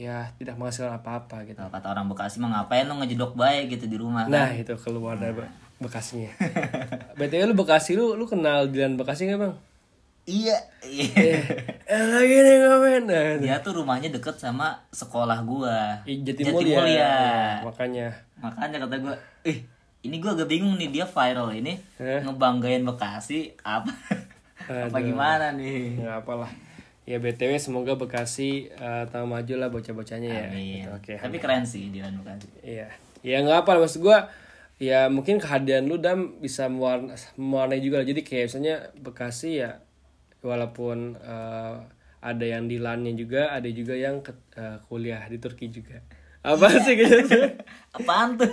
ya 0.00 0.32
tidak 0.34 0.56
menghasilkan 0.56 0.96
apa-apa 0.96 1.44
gitu 1.44 1.60
Kalau 1.60 1.68
kata 1.68 1.86
orang 1.90 2.08
Bekasi 2.08 2.40
mah 2.40 2.48
ngapain 2.50 2.88
lu 2.88 2.96
ngejedok 2.96 3.36
baik 3.36 3.68
gitu 3.70 3.84
di 3.84 3.94
rumah 3.94 4.24
kan? 4.24 4.32
nah 4.32 4.48
itu 4.50 4.72
keluar 4.74 5.14
dari 5.14 5.36
Be- 5.36 5.52
Bekasinya 5.78 6.32
btw 7.20 7.44
lu 7.44 7.54
Bekasi 7.54 7.94
lu 7.94 8.14
lu 8.14 8.24
kenal 8.24 8.64
Dilan 8.66 8.96
Bekasi 8.96 9.28
nggak 9.28 9.40
bang 9.40 9.54
Iya, 10.22 10.54
iya. 10.80 11.42
Eh 11.90 12.04
lagi 12.06 12.36
nih 12.38 12.56
ngamen. 12.60 13.02
Nah, 13.02 13.34
Dia 13.40 13.56
tuh 13.58 13.74
rumahnya 13.74 14.08
deket 14.08 14.36
sama 14.36 14.78
sekolah 14.90 15.42
gua. 15.42 15.98
Ih, 16.04 16.22
Jatimulya. 16.22 16.54
Jatimulya. 16.70 17.12
Makanya. 17.66 18.08
Makanya 18.38 18.76
kata 18.78 18.94
gua, 19.00 19.14
"Ih, 19.42 19.58
ini 20.00 20.16
gua 20.16 20.32
agak 20.32 20.46
bingung 20.46 20.76
nih 20.76 20.92
dia 20.92 21.02
viral 21.02 21.50
ini 21.50 21.74
Eh? 21.98 22.22
ngebanggain 22.22 22.84
Bekasi 22.84 23.58
apa? 23.60 23.90
apa 24.86 24.98
gimana 25.02 25.50
nih?" 25.50 25.98
Nggak 25.98 26.22
apalah. 26.22 26.52
Ya 27.10 27.18
BTW 27.18 27.58
semoga 27.58 27.98
Bekasi 27.98 28.70
eh, 28.70 29.04
tahu 29.10 29.26
maju 29.26 29.54
lah 29.58 29.66
bocah-bocahnya 29.66 30.30
ya. 30.30 30.46
Amin. 30.46 30.86
Gitu, 30.86 30.90
Oke. 30.94 31.14
Tapi 31.18 31.36
keren 31.42 31.66
sih 31.66 31.90
Dilan 31.90 32.14
Bekasi. 32.22 32.46
Iya. 32.62 32.86
Ya 33.26 33.42
nggak 33.42 33.66
apa 33.66 33.82
maksud 33.82 33.98
gua 34.00 34.30
ya 34.78 35.10
mungkin 35.10 35.36
kehadiran 35.36 35.84
lu 35.84 35.98
dam 35.98 36.38
bisa 36.38 36.70
mewarna, 36.70 37.12
mewarnai 37.34 37.82
juga 37.82 38.00
lah. 38.00 38.06
jadi 38.06 38.20
kayak 38.22 38.44
misalnya 38.46 38.76
Bekasi 38.94 39.58
ya 39.58 39.82
walaupun 40.40 41.18
eh, 41.18 41.74
ada 42.20 42.44
yang 42.44 42.64
di 42.64 42.76
LAN-nya 42.78 43.12
juga 43.12 43.50
ada 43.50 43.66
juga 43.68 43.92
yang 43.96 44.22
ke- 44.22 44.54
eh, 44.54 44.78
kuliah 44.86 45.20
di 45.26 45.36
Turki 45.36 45.66
juga 45.68 45.98
apa 46.40 46.72
sih 46.80 46.96
gitu 46.96 47.36
Apaan 47.96 48.40
tuh? 48.40 48.48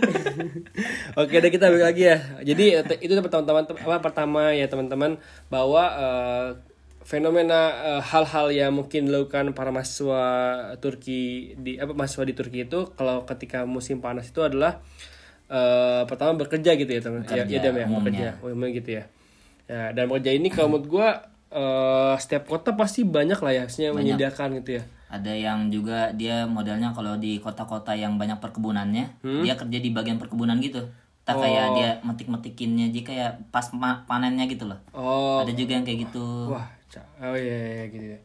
Oke 1.22 1.40
deh 1.40 1.48
kita 1.48 1.72
balik 1.72 1.88
lagi 1.94 2.04
ya. 2.10 2.18
Jadi 2.44 2.66
itu 3.00 3.12
teman-teman 3.14 3.64
apa 3.64 3.98
pertama 4.02 4.52
ya 4.52 4.68
teman-teman 4.68 5.16
bahwa 5.48 5.84
eh, 5.96 6.48
fenomena 7.08 7.60
eh, 7.96 8.02
hal-hal 8.04 8.52
yang 8.52 8.76
mungkin 8.76 9.08
dilakukan 9.08 9.56
para 9.56 9.72
mahasiswa 9.72 10.24
Turki 10.84 11.56
di 11.56 11.80
apa 11.80 11.96
mahasiswa 11.96 12.28
di 12.28 12.36
Turki 12.36 12.68
itu 12.68 12.92
kalau 12.94 13.24
ketika 13.24 13.64
musim 13.64 14.04
panas 14.04 14.28
itu 14.28 14.44
adalah 14.44 14.84
eh, 15.48 16.04
pertama 16.04 16.36
bekerja 16.36 16.76
gitu 16.76 16.92
ya 16.92 17.00
teman. 17.00 17.24
Ya, 17.24 17.48
ya, 17.48 17.60
Dam, 17.64 17.80
ya 17.80 17.88
bekerja, 17.88 18.28
umumnya 18.44 18.70
gitu 18.76 18.90
ya. 19.00 19.04
Ya 19.68 19.96
dan 19.96 20.12
bekerja 20.12 20.36
ini 20.36 20.52
kalau 20.52 20.76
menurut 20.76 20.88
gua 20.92 21.08
eh, 21.48 22.14
setiap 22.20 22.44
kota 22.46 22.76
pasti 22.76 23.08
banyak 23.08 23.40
lah 23.40 23.52
ya, 23.56 23.62
maksudnya 23.64 23.92
menyediakan 23.96 24.60
gitu 24.60 24.84
ya. 24.84 24.84
Ada 25.08 25.32
yang 25.32 25.72
juga 25.72 26.12
dia 26.12 26.44
modelnya 26.44 26.92
kalau 26.92 27.16
di 27.16 27.40
kota-kota 27.40 27.96
yang 27.96 28.20
banyak 28.20 28.44
perkebunannya, 28.44 29.24
Hmm? 29.24 29.40
dia 29.40 29.56
kerja 29.56 29.80
di 29.80 29.96
bagian 29.96 30.20
perkebunan 30.20 30.60
gitu. 30.60 30.84
Tak 31.24 31.40
kayak 31.40 31.66
dia 31.76 31.90
metik-metikinnya 32.04 32.88
jadi 32.92 33.04
kayak 33.04 33.32
pas 33.52 33.68
panennya 34.04 34.48
gitu 34.48 34.68
loh. 34.68 34.80
Oh, 34.92 35.44
Ada 35.44 35.52
juga 35.52 35.76
yang 35.76 35.84
kayak 35.84 36.12
gitu. 36.12 36.52
wah, 36.52 36.68
oh 37.20 37.36
iya, 37.36 37.56
iya, 37.58 37.70
iya 37.74 37.86
gitu 37.92 38.06
ya. 38.16 38.20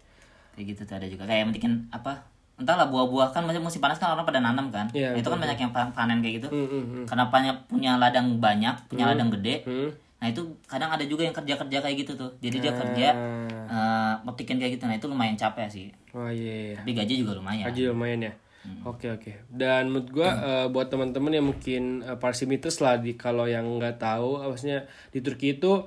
Kayak 0.52 0.66
gitu 0.74 0.80
tuh 0.84 0.94
ada 1.00 1.06
juga 1.08 1.24
kayak 1.26 1.44
metikin 1.50 1.72
apa? 1.90 2.12
Entahlah 2.60 2.86
buah-buah 2.92 3.32
kan 3.34 3.42
musim 3.48 3.80
panas 3.82 3.98
kan 3.98 4.14
orang 4.14 4.22
pada 4.22 4.38
nanam 4.38 4.68
kan. 4.70 4.86
Nah, 4.92 5.18
itu 5.18 5.26
kan 5.26 5.40
banyak 5.40 5.58
yang 5.58 5.72
pa- 5.74 5.90
panen 5.90 6.22
kayak 6.22 6.44
gitu. 6.44 6.48
Hmm, 6.52 6.68
hmm, 6.68 6.84
hmm. 6.84 7.04
Karena 7.08 7.24
punya 7.32 7.52
punya 7.66 7.92
ladang 7.98 8.38
banyak, 8.38 8.74
punya 8.86 9.08
ladang 9.10 9.32
gede. 9.32 9.64
Hmm. 9.66 9.90
Nah, 10.22 10.30
itu 10.30 10.38
kadang 10.70 10.94
ada 10.94 11.02
juga 11.02 11.26
yang 11.26 11.34
kerja-kerja 11.34 11.78
kayak 11.82 11.96
gitu 12.06 12.12
tuh. 12.14 12.30
Jadi 12.38 12.62
dia 12.62 12.70
kerja 12.70 13.08
Ah. 13.10 13.50
eh, 13.66 14.14
metikin 14.22 14.60
kayak 14.62 14.78
gitu. 14.78 14.84
Nah, 14.86 14.94
itu 14.94 15.10
lumayan 15.10 15.34
capek 15.34 15.66
sih. 15.66 15.90
Oh 16.14 16.30
iya. 16.30 16.70
iya. 16.70 16.76
Tapi 16.78 16.90
gaji 16.94 17.14
juga 17.26 17.34
lumayan. 17.34 17.66
Gaji 17.66 17.90
lumayan 17.90 18.30
ya. 18.30 18.32
Hmm. 18.62 18.78
Oke 18.86 19.10
oke. 19.10 19.32
Dan 19.50 19.90
menurut 19.90 20.14
gua 20.14 20.30
eh, 20.30 20.66
buat 20.70 20.86
teman-teman 20.86 21.34
yang 21.34 21.46
mungkin 21.50 22.06
uh, 22.06 22.14
parsimiters 22.14 22.78
lah 22.78 22.94
di 22.94 23.18
kalau 23.18 23.50
yang 23.50 23.66
nggak 23.66 23.98
tahu, 23.98 24.38
maksudnya 24.38 24.86
di 25.10 25.18
Turki 25.18 25.58
itu 25.58 25.82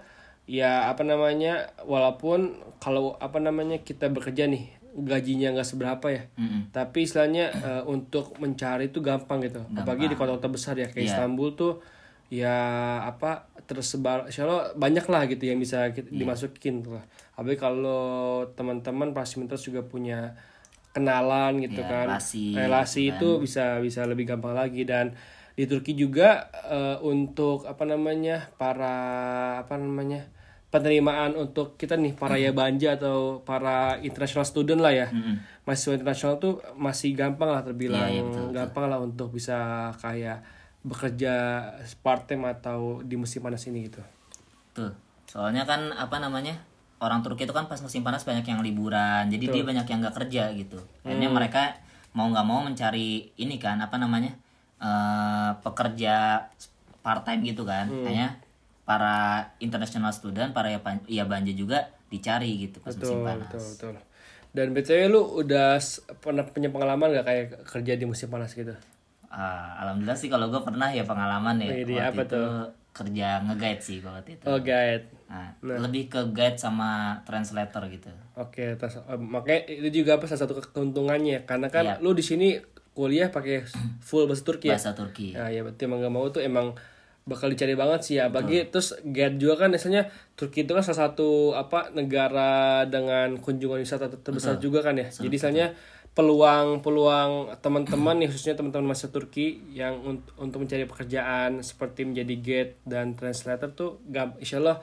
ya 0.46 0.88
apa 0.88 1.02
namanya, 1.02 1.74
walaupun 1.84 2.54
kalau 2.78 3.18
apa 3.18 3.38
namanya 3.38 3.82
kita 3.82 4.08
bekerja 4.08 4.46
nih 4.46 4.70
gajinya 4.96 5.52
nggak 5.52 5.68
seberapa 5.68 6.08
ya. 6.08 6.24
Mm-mm. 6.38 6.72
Tapi 6.72 7.04
istilahnya 7.04 7.46
eh, 7.52 7.84
untuk 7.84 8.38
mencari 8.38 8.88
itu 8.88 9.02
gampang 9.02 9.44
gitu. 9.44 9.60
Apalagi 9.76 10.08
di 10.08 10.16
kota-kota 10.16 10.48
besar 10.48 10.78
ya 10.78 10.88
kayak 10.88 11.04
Iya. 11.04 11.12
Istanbul 11.12 11.50
tuh 11.54 11.74
ya 12.26 12.58
apa 13.06 13.46
tersebar 13.66 14.26
insya 14.26 14.46
Allah 14.46 14.74
banyak 14.74 15.06
lah 15.06 15.28
gitu 15.28 15.46
yang 15.46 15.60
bisa 15.60 15.92
kita, 15.92 16.10
Iya. 16.10 16.24
dimasukin 16.24 16.82
tuh 16.82 16.96
lah. 16.98 17.06
Apalagi 17.36 17.60
kalau 17.60 18.04
teman-teman 18.56 19.12
parsimiters 19.12 19.62
juga 19.62 19.84
punya 19.84 20.34
kenalan 20.96 21.60
gitu 21.60 21.84
Iya, 21.84 21.92
kan 21.92 22.08
relasi, 22.16 22.56
relasi 22.56 23.02
itu 23.12 23.44
bisa 23.44 23.84
bisa 23.84 24.08
lebih 24.08 24.32
gampang 24.32 24.56
lagi 24.56 24.88
dan 24.88 25.12
di 25.56 25.68
Turki 25.68 25.92
juga 25.92 26.48
eh, 26.68 26.98
untuk 27.04 27.68
apa 27.68 27.84
namanya 27.84 28.48
para 28.56 28.96
apa 29.60 29.76
namanya 29.76 30.32
penerimaan 30.76 31.32
untuk 31.34 31.76
kita 31.76 31.96
nih 31.96 32.12
para 32.12 32.36
ya 32.36 32.52
banja 32.52 32.94
atau 32.94 33.40
para 33.42 33.96
international 34.00 34.44
student 34.44 34.80
lah 34.80 34.92
ya 34.92 35.08
Mm-mm. 35.08 35.40
mahasiswa 35.64 35.96
internasional 35.96 36.36
tuh 36.36 36.60
masih 36.76 37.16
gampang 37.16 37.48
lah 37.50 37.64
terbilang 37.64 38.04
Iya, 38.04 38.12
iya, 38.12 38.22
betul, 38.22 38.46
gampang 38.52 38.86
lah 38.86 39.00
untuk 39.00 39.32
bisa 39.32 39.56
kayak 39.98 40.44
bekerja 40.84 41.34
part 42.00 42.26
time 42.26 42.46
atau 42.46 43.00
di 43.02 43.16
musim 43.16 43.40
panas 43.40 43.64
ini 43.66 43.88
gitu 43.88 44.04
Tuh. 44.72 44.92
Soalnya 45.26 45.64
kan 45.64 45.88
apa 45.90 46.20
namanya? 46.20 46.60
Orang 47.00 47.20
Turki 47.20 47.44
itu 47.44 47.52
kan 47.52 47.66
pas 47.66 47.80
musim 47.80 48.04
panas 48.04 48.24
banyak 48.24 48.44
yang 48.44 48.60
liburan. 48.60 49.28
Jadi 49.28 49.48
dia 49.48 49.64
banyak 49.64 49.84
yang 49.84 50.00
nggak 50.00 50.16
kerja 50.16 50.52
gitu. 50.52 50.80
Akhirnya 51.02 51.28
Hmm. 51.28 51.36
mereka 51.36 51.80
mau 52.12 52.28
nggak 52.28 52.44
mau 52.44 52.60
mencari 52.60 53.32
ini 53.36 53.56
kan 53.56 53.80
apa 53.80 53.96
namanya? 53.96 54.36
eh 54.76 55.52
pekerja 55.60 56.44
part 57.00 57.24
time 57.24 57.42
gitu 57.42 57.64
kan. 57.64 57.88
Hmm. 57.88 58.04
Hanya 58.04 58.36
para 58.86 59.16
international 59.58 60.14
student, 60.14 60.54
para 60.54 60.70
ya, 60.70 60.80
ya 61.10 61.26
banja 61.26 61.50
juga 61.52 61.90
dicari 62.08 62.70
gitu 62.70 62.78
pas 62.80 62.94
musim 62.94 63.20
panas. 63.20 63.50
betul 63.50 63.64
betul 63.66 63.94
dan 64.56 64.68
btw 64.72 65.10
lu 65.10 65.22
udah 65.42 65.76
pernah 66.22 66.46
punya 66.46 66.70
pengalaman 66.70 67.12
gak 67.12 67.26
kayak 67.26 67.46
kerja 67.66 67.94
di 67.98 68.06
musim 68.06 68.30
panas 68.30 68.54
gitu 68.54 68.72
Ah, 69.28 69.84
alhamdulillah 69.84 70.16
sih 70.16 70.32
kalau 70.32 70.48
gue 70.48 70.64
pernah 70.64 70.88
ya 70.88 71.04
pengalaman 71.04 71.60
ya. 71.60 71.76
Waktu 71.76 71.92
apa 72.00 72.22
itu 72.24 72.42
kerja 72.96 73.44
nge-guide 73.44 73.82
sih 73.84 74.00
gua 74.00 74.24
waktu 74.24 74.40
itu. 74.40 74.46
oh 74.48 74.60
guide 74.64 75.12
Nah, 75.28 75.52
lebih 75.60 76.08
ke 76.08 76.22
guide 76.32 76.56
sama 76.56 77.20
translator 77.28 77.84
gitu. 77.92 78.08
Oke, 78.40 78.80
terus 78.80 78.96
eh, 78.96 79.20
makanya 79.20 79.68
itu 79.68 79.90
juga 80.00 80.16
apa 80.16 80.30
salah 80.30 80.48
satu 80.48 80.56
keuntungannya 80.72 81.44
karena 81.44 81.68
kan 81.68 81.84
Iya. 81.84 81.94
lu 82.00 82.16
di 82.16 82.24
sini 82.24 82.56
kuliah 82.96 83.28
pakai 83.28 83.68
full 84.00 84.24
bahasa 84.24 84.46
Turki 84.48 84.72
ya. 84.72 84.80
Bahasa 84.80 84.96
Turki. 84.96 85.36
Nah, 85.36 85.52
ya 85.52 85.68
berarti 85.68 85.84
emang 85.84 86.00
gak 86.00 86.14
mau 86.14 86.26
tuh 86.32 86.40
emang 86.40 86.72
bakal 87.26 87.50
dicari 87.50 87.74
banget 87.74 88.00
sih 88.02 88.16
ya. 88.16 88.30
Bagi 88.30 88.70
terus 88.70 88.94
guide 89.04 89.36
juga 89.36 89.60
kan 89.60 89.70
misalnya 89.70 90.06
Turki 90.34 90.62
itu 90.62 90.72
kan 90.72 90.82
salah 90.82 91.10
satu 91.10 91.30
apa 91.54 91.90
negara 91.92 92.54
dengan 92.86 93.36
kunjungan 93.36 93.82
wisata 93.82 94.08
ter- 94.08 94.22
terbesar 94.22 94.58
juga 94.58 94.80
kan 94.80 94.94
ya. 94.94 95.10
Jadi 95.10 95.34
misalnya 95.34 95.74
peluang-peluang 96.16 97.60
teman-teman 97.60 98.16
nih 98.18 98.30
khususnya 98.30 98.54
teman-teman 98.54 98.88
masa 98.88 99.10
Turki 99.10 99.60
yang 99.70 100.00
un- 100.00 100.24
untuk 100.38 100.62
mencari 100.62 100.86
pekerjaan 100.86 101.60
seperti 101.60 102.06
menjadi 102.06 102.34
guide 102.38 102.72
dan 102.84 103.12
translator 103.12 103.68
tuh 103.70 104.00
gak, 104.06 104.38
insya 104.38 104.58
Allah 104.58 104.80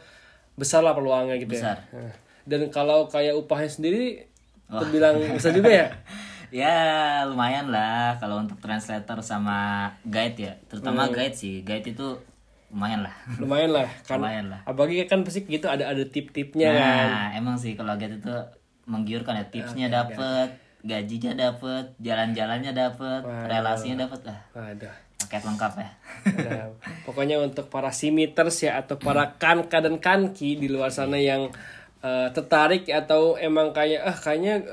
besar 0.52 0.80
lah 0.80 0.92
peluangnya 0.92 1.36
gitu 1.36 1.54
Besar. 1.54 1.88
ya. 1.88 2.12
Dan 2.42 2.68
kalau 2.68 3.06
kayak 3.06 3.32
upahnya 3.32 3.70
sendiri 3.70 4.28
terbilang 4.68 5.16
besar 5.30 5.52
juga 5.52 5.70
ya. 5.70 5.88
Ya 6.52 6.76
lumayan 7.24 7.72
lah 7.72 8.20
kalau 8.20 8.36
untuk 8.36 8.60
translator 8.60 9.24
sama 9.24 9.88
guide 10.04 10.36
ya, 10.36 10.52
terutama 10.68 11.08
Hmm. 11.08 11.16
guide 11.16 11.32
sih, 11.32 11.64
guide 11.64 11.88
itu 11.88 12.20
lumayan 12.72 13.04
lah. 13.04 13.14
Lumayan 13.36 13.70
lah 13.76 13.88
kan. 14.08 14.16
Lumayan 14.18 14.46
lah. 14.48 14.60
Apalagi 14.64 15.04
kan 15.04 15.20
pasti 15.22 15.44
gitu 15.44 15.68
ada 15.68 15.92
ada 15.92 16.02
tip-tipnya 16.08 16.72
kan. 16.72 17.06
Nah 17.12 17.28
emang 17.36 17.56
sih 17.60 17.76
kalau 17.76 17.94
guide 18.00 18.16
itu 18.18 18.32
menggiurkan 18.88 19.38
ya, 19.38 19.46
tipsnya 19.52 19.86
dapet, 19.92 20.58
gajinya 20.82 21.38
dapet, 21.38 21.94
jalan-jalannya 22.02 22.74
dapet, 22.74 23.22
relasinya 23.22 24.08
dapet 24.08 24.26
lah, 24.26 24.38
Waduh. 24.58 24.90
paket 25.22 25.42
lengkap 25.46 25.72
ya. 25.78 25.90
Nah, 26.50 26.66
pokoknya 27.06 27.38
untuk 27.38 27.70
para 27.70 27.94
simiters 27.94 28.66
ya 28.66 28.82
atau 28.82 28.98
para 28.98 29.38
kanka 29.38 29.78
dan 29.78 30.02
kanki 30.02 30.58
di 30.58 30.66
luar 30.66 30.90
sana 30.90 31.14
yang 31.14 31.46
eh, 32.02 32.28
tertarik 32.34 32.90
atau 32.90 33.38
emang 33.38 33.70
kayak 33.70 34.02
ah 34.02 34.18
kayaknya 34.18 34.66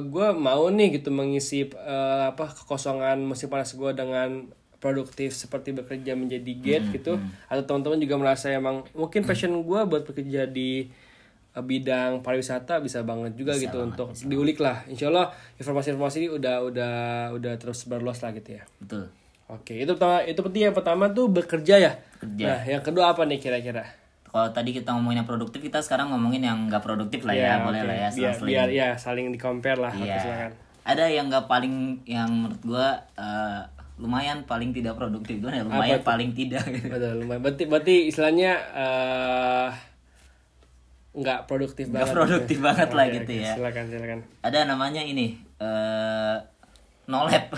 gue 0.00 0.28
mau 0.32 0.72
nih 0.72 0.96
gitu 0.96 1.12
mengisi 1.12 1.68
eh, 1.68 2.24
apa 2.32 2.48
kekosongan 2.48 3.20
musim 3.20 3.52
panas 3.52 3.76
gue 3.76 3.92
dengan 3.92 4.48
produktif 4.80 5.36
seperti 5.36 5.76
bekerja 5.76 6.16
menjadi 6.16 6.52
guide 6.56 6.86
gitu 6.96 7.20
atau 7.46 7.62
teman-teman 7.68 8.00
juga 8.00 8.16
merasa 8.16 8.48
emang 8.48 8.82
mungkin 8.96 9.22
passion 9.28 9.52
gue 9.52 9.80
buat 9.84 10.02
bekerja 10.08 10.48
di 10.48 10.88
eh, 11.52 11.64
bidang 11.64 12.24
pariwisata 12.24 12.80
bisa 12.80 13.04
banget 13.04 13.36
juga 13.36 13.60
gitu 13.60 13.84
untuk 13.84 14.16
diulik 14.24 14.58
lah 14.58 14.82
insya 14.88 15.12
Allah 15.12 15.30
informasi-informasi 15.60 16.16
ini 16.24 16.28
udah 16.32 16.56
udah 16.64 16.94
udah 17.36 17.52
terus 17.60 17.84
berluas 17.84 18.24
lah 18.24 18.32
gitu 18.32 18.56
ya 18.56 18.64
Betul. 18.80 19.12
Oke, 19.50 19.82
itu 19.82 19.90
pertama 19.98 20.22
itu 20.22 20.40
penting 20.46 20.62
yang 20.70 20.76
pertama 20.78 21.10
tuh 21.10 21.26
bekerja 21.26 21.74
ya. 21.82 21.92
Kerja. 22.22 22.46
Nah, 22.46 22.60
yang 22.62 22.82
kedua 22.86 23.10
apa 23.10 23.26
nih 23.26 23.42
kira-kira? 23.42 23.82
Kalau 24.30 24.46
tadi 24.54 24.70
kita 24.70 24.94
ngomongin 24.94 25.26
yang 25.26 25.28
produktif, 25.28 25.58
kita 25.58 25.82
sekarang 25.82 26.14
ngomongin 26.14 26.46
yang 26.46 26.70
nggak 26.70 26.86
produktif 26.86 27.26
lah 27.26 27.34
ya, 27.34 27.66
boleh 27.66 27.82
oke. 27.82 27.88
lah 27.90 27.96
ya. 27.98 28.08
Biar, 28.14 28.14
selang-seling. 28.14 28.46
biar 28.54 28.68
ya 28.70 28.88
saling 28.94 29.26
di 29.34 29.38
compare 29.42 29.82
lah. 29.82 29.90
Iya. 29.90 30.06
Oke, 30.06 30.18
silakan. 30.22 30.50
Ada 30.86 31.04
yang 31.10 31.26
nggak 31.26 31.46
paling 31.50 31.74
yang 32.06 32.30
menurut 32.30 32.62
gua 32.62 32.86
eh, 33.18 33.62
lumayan 34.00 34.42
paling 34.42 34.72
tidak 34.72 34.96
produktif 34.96 35.36
gua 35.38 35.52
ya 35.52 35.62
lumayan 35.62 36.00
paling 36.00 36.32
tidak 36.32 36.64
gitu. 36.66 36.88
Betul, 36.96 37.20
lumayan. 37.20 37.40
Berarti, 37.40 37.64
berarti 37.64 37.94
istilahnya 38.08 38.52
eh 38.72 39.68
nggak 41.10 41.38
produktif 41.44 41.84
Nggak 41.86 42.00
banget. 42.00 42.14
produktif 42.14 42.58
banget 42.60 42.88
lah 42.90 43.04
Oke, 43.04 43.14
gitu 43.16 43.32
ya. 43.36 43.52
Silakan, 43.52 43.84
silakan. 43.86 44.18
Ada 44.40 44.58
namanya 44.64 45.02
ini 45.02 45.36
eh 45.58 46.36
nolep. 47.04 47.50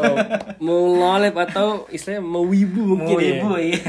Mau 0.64 0.96
nolep 0.96 1.36
atau 1.38 1.84
istilahnya 1.86 2.24
mau 2.24 2.40
wibu 2.42 2.96
mungkin 2.96 3.16
Mau 3.44 3.60
ya. 3.60 3.76
iya. 3.76 3.80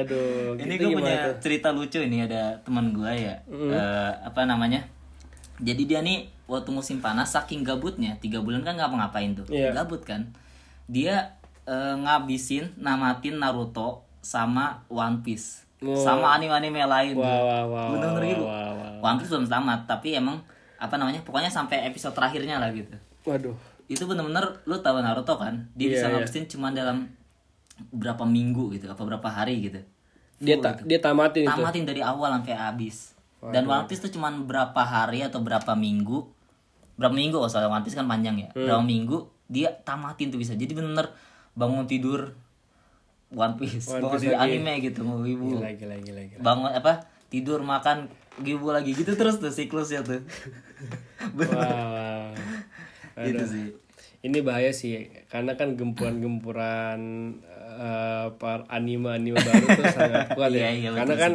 Aduh, 0.00 0.56
ini 0.64 0.74
gitu 0.74 0.88
gue 0.88 0.96
punya 0.96 1.14
tuh? 1.28 1.34
cerita 1.38 1.68
lucu 1.68 2.00
ini 2.00 2.24
ada 2.24 2.56
teman 2.58 2.90
gue 2.90 3.12
ya. 3.12 3.36
Eh, 3.46 4.12
apa 4.24 4.42
namanya? 4.42 4.88
Jadi 5.60 5.82
dia 5.84 6.00
nih 6.00 6.26
waktu 6.48 6.72
musim 6.72 6.98
panas 6.98 7.30
saking 7.30 7.62
gabutnya 7.62 8.16
tiga 8.18 8.40
bulan 8.40 8.60
kan 8.60 8.74
nggak 8.74 8.88
ngapain 8.90 9.32
tuh 9.32 9.44
Iya. 9.46 9.72
gabut 9.72 10.02
kan 10.02 10.32
dia 10.84 11.36
eh, 11.64 11.94
ngabisin 11.96 12.74
namatin 12.76 13.36
Naruto 13.36 13.88
sama 14.18 14.86
One 14.86 15.20
Piece 15.20 15.66
Wow. 15.78 15.98
sama 15.98 16.38
anime-anime 16.38 16.78
lain. 16.80 17.18
Wah, 17.18 17.26
wah, 17.42 17.62
wah, 17.66 17.86
bener-bener 17.90 18.22
gitu 18.30 18.44
wah, 18.44 18.70
wah. 18.70 19.02
One 19.04 19.18
Piece 19.18 19.26
belum 19.28 19.46
tamat 19.46 19.82
tapi 19.84 20.14
emang 20.14 20.38
apa 20.78 20.94
namanya 20.94 21.18
pokoknya 21.20 21.46
sampai 21.48 21.82
episode 21.84 22.10
terakhirnya 22.12 22.56
lah 22.56 22.70
gitu 22.70 22.94
Waduh. 23.22 23.54
itu 23.84 24.02
bener-bener 24.02 24.62
lu 24.62 24.78
tahu 24.78 24.98
Naruto 24.98 25.34
kan 25.34 25.66
dia 25.72 25.86
Iya, 25.86 25.92
bisa 25.92 26.06
iya. 26.06 26.12
ngabisin 26.16 26.46
cuma 26.46 26.70
dalam 26.70 27.10
berapa 27.88 28.22
minggu 28.22 28.70
gitu 28.72 28.86
apa 28.86 29.02
berapa 29.02 29.26
hari 29.26 29.58
gitu 29.60 29.82
Dia 30.38 30.58
ta 30.58 30.74
dia 30.76 30.98
tamatin 30.98 31.42
itu. 31.42 31.50
tamatin 31.50 31.82
dari 31.82 31.98
awal 31.98 32.30
sampai 32.32 32.54
habis 32.54 33.14
dan 33.44 33.62
One 33.64 33.86
Piece 33.86 33.98
tuh 34.00 34.12
cuman 34.12 34.46
berapa 34.46 34.78
hari 34.78 35.22
atau 35.22 35.38
berapa 35.38 35.74
minggu 35.74 36.18
berapa 36.94 37.10
minggu 37.10 37.34
oh 37.34 37.46
soalnya 37.46 37.70
One 37.72 37.82
Piece 37.82 37.94
kan 37.94 38.06
panjang 38.06 38.38
ya 38.38 38.48
Hmm. 38.50 38.70
berapa 38.70 38.84
minggu 38.84 39.18
dia 39.46 39.74
tamatin 39.82 40.30
tuh 40.30 40.38
bisa 40.38 40.54
jadi 40.54 40.70
bener 40.70 41.10
bangun 41.54 41.84
tidur 41.84 42.32
One 43.28 43.56
Piece 43.56 43.88
One 43.88 44.00
bangun 44.00 44.12
Piece 44.14 44.24
tidur 44.26 44.36
lagi. 44.36 44.52
anime 44.52 44.72
gitu 44.82 45.00
mau 45.02 45.20
ibu 45.20 45.56
Gila, 45.56 45.70
gila, 45.74 45.96
gila, 45.98 46.22
gila. 46.26 46.40
bangun 46.40 46.70
apa 46.70 46.92
tidur 47.26 47.60
makan 47.60 48.08
gibu 48.38 48.68
lagi 48.68 48.92
gitu 48.92 49.12
terus 49.12 49.36
tuh 49.36 49.48
siklusnya 49.48 50.00
tuh 50.00 50.20
Wah, 51.38 51.52
wah. 51.52 52.32
gitu 53.18 53.44
sih 53.44 53.66
Ini 54.22 54.38
bahaya 54.38 54.70
sih, 54.70 55.10
karena 55.26 55.58
kan 55.58 55.74
gempuran-gempuran 55.74 57.00
eh, 57.74 58.26
par 58.38 58.62
anime-anime 58.68 59.34
baru 59.34 59.66
tuh 59.66 59.86
sangat 59.90 60.30
kuat 60.38 60.54
ya. 60.54 60.70
Iya, 60.70 60.70
iya, 60.78 60.88
karena 60.94 61.14
kan 61.18 61.32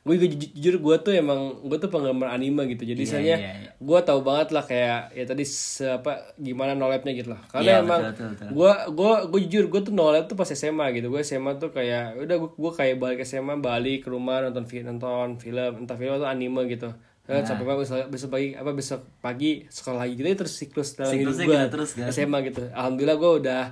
gue 0.00 0.16
juga 0.16 0.28
ju- 0.30 0.52
jujur 0.54 0.76
gue 0.78 0.96
tuh 1.02 1.12
emang 1.12 1.40
gue 1.60 1.76
tuh 1.76 1.86
penggemar 1.86 2.30
anime 2.30 2.64
gitu. 2.66 2.82
Jadi 2.84 2.96
misalnya 2.98 3.36
iya, 3.36 3.52
iya. 3.54 3.70
gue 3.74 3.98
tahu 4.00 4.20
banget 4.20 4.48
lah 4.50 4.64
kayak 4.64 5.12
ya 5.12 5.24
tadi 5.24 5.44
se- 5.44 5.92
apa 5.92 6.32
gimana 6.34 6.72
nolepnya 6.72 7.12
gitu 7.12 7.28
lah. 7.28 7.40
Karena 7.46 7.68
Iya, 7.70 7.76
emang 7.80 8.00
gue 8.48 8.72
gue 8.90 9.10
gue 9.28 9.40
jujur 9.44 9.64
gue 9.68 9.80
tuh 9.82 9.92
nolep 9.92 10.24
tuh 10.24 10.34
pas 10.34 10.48
SMA 10.48 10.88
gitu. 10.94 11.08
Gue 11.08 11.20
SMA 11.20 11.52
tuh 11.56 11.68
kayak 11.68 12.16
udah 12.18 12.36
gue, 12.38 12.50
gue 12.50 12.72
kayak 12.72 12.96
balik 12.96 13.20
SMA 13.22 13.54
balik 13.56 14.02
ke 14.02 14.08
rumah 14.08 14.40
nonton 14.40 14.64
film 14.64 14.88
nonton 14.88 15.36
film 15.36 15.72
entah 15.78 15.94
film 15.94 16.16
atau 16.16 16.24
anime 16.24 16.64
gitu. 16.66 16.88
Nah. 17.26 17.44
Sampai 17.44 17.62
besok, 17.62 18.08
besok 18.08 18.28
pagi 18.32 18.48
apa 18.52 18.70
besok 18.72 19.06
pagi 19.20 19.62
sekolah 19.64 20.02
lagi 20.02 20.16
gitu 20.16 20.26
ya 20.26 20.34
terus 20.34 20.50
siklus 20.52 20.96
dalam 20.96 21.14
hidup 21.14 21.36
gue 21.36 21.44
gitu 21.46 21.66
terus 21.70 21.90
kan? 21.94 22.08
SMA 22.08 22.38
gitu 22.42 22.66
alhamdulillah 22.66 23.14
gue 23.14 23.32
udah 23.38 23.62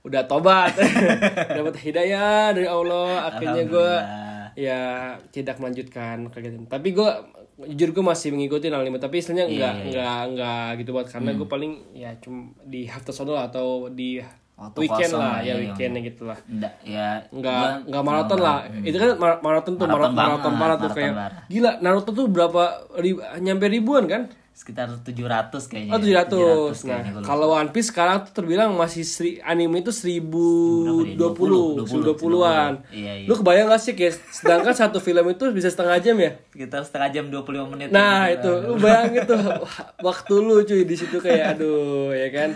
udah 0.00 0.22
tobat 0.24 0.72
dapat 1.54 1.74
hidayah 1.78 2.50
dari 2.50 2.64
Allah 2.64 3.28
akhirnya 3.28 3.68
gue. 3.68 3.92
Ya 4.58 4.80
tidak 5.30 5.56
melanjutkan 5.56 6.26
gitu 6.34 6.66
tapi 6.66 6.90
gue 6.90 7.10
jujur 7.68 7.90
gue 7.92 8.04
masih 8.04 8.30
mengikuti 8.30 8.66
anime 8.72 8.98
tapi 8.98 9.18
istilahnya 9.18 9.46
Iya, 9.46 9.54
nggak 9.54 9.74
nggak 9.88 10.20
nggak 10.32 10.66
gitu 10.76 10.90
banget 10.92 11.08
karena 11.12 11.30
Hmm. 11.30 11.38
gue 11.38 11.48
paling 11.48 11.72
ya 11.92 12.10
cuma 12.18 12.38
di 12.64 12.80
hafta 12.84 13.10
lah 13.28 13.46
atau 13.46 13.86
di 13.88 14.18
Waktu 14.54 14.74
weekend 14.80 15.10
kosong 15.14 15.22
lah 15.22 15.36
ya 15.36 15.38
iya, 15.38 15.46
iya. 15.46 15.60
weekendnya 15.62 16.00
gitu 16.02 16.22
lah. 16.24 16.38
Nggak, 16.44 16.72
ya 16.82 17.08
nggak 17.30 17.60
gua- 17.62 17.78
nggak 17.86 18.02
maraton 18.04 18.38
lah. 18.40 18.58
itu 18.82 18.96
kan 18.96 19.08
mar- 19.14 19.38
maraton 19.38 19.72
tuh 19.72 19.86
Maraton 19.86 20.10
maraton 20.10 20.18
maraton 20.18 20.18
banget, 20.42 20.58
parah 20.58 20.74
tuh 20.74 20.82
maraton 20.82 20.90
kayak 20.90 21.14
gila 21.46 21.70
Naruto 21.78 22.10
tuh 22.10 22.26
berapa 22.26 22.62
ribu, 22.98 23.18
nyampe 23.38 23.66
ribuan 23.68 24.04
kan 24.04 24.22
sekitar 24.58 24.90
700 24.90 25.54
kayaknya 25.64 25.92
Oh 25.92 26.02
700. 26.02 26.34
700 26.34 26.34
Nah, 26.82 26.98
kayaknya 26.98 27.10
lupa. 27.14 27.24
kalau 27.24 27.46
One 27.52 27.70
Piece 27.70 27.88
sekarang 27.88 28.16
tuh 28.20 28.34
terbilang 28.34 28.74
masih 28.74 29.06
seri, 29.06 29.38
anime 29.40 29.78
itu 29.78 29.94
1020, 29.94 31.14
20, 31.14 31.86
1020-an. 31.86 32.72
Iya, 32.90 33.12
iya. 33.16 33.26
Lu 33.26 33.34
kebayang 33.34 33.68
gak 33.68 33.78
sih 33.78 33.94
guys? 33.94 34.18
Sedangkan 34.28 34.74
satu 34.80 34.98
film 34.98 35.22
itu 35.28 35.46
bisa 35.50 35.68
setengah 35.68 35.98
jam 35.98 36.16
ya? 36.16 36.34
sekitar 36.50 36.82
setengah 36.82 37.08
jam 37.08 37.24
25 37.28 37.70
menit 37.70 37.88
Nah, 37.88 38.26
gitu. 38.28 38.50
itu 38.50 38.66
lu 38.66 38.74
bayangin 38.76 39.22
tuh 39.24 39.38
waktu 40.02 40.34
lu 40.36 40.58
cuy 40.60 40.82
di 40.82 40.96
situ 40.96 41.16
kayak 41.16 41.54
aduh 41.54 42.10
ya 42.10 42.28
kan. 42.28 42.50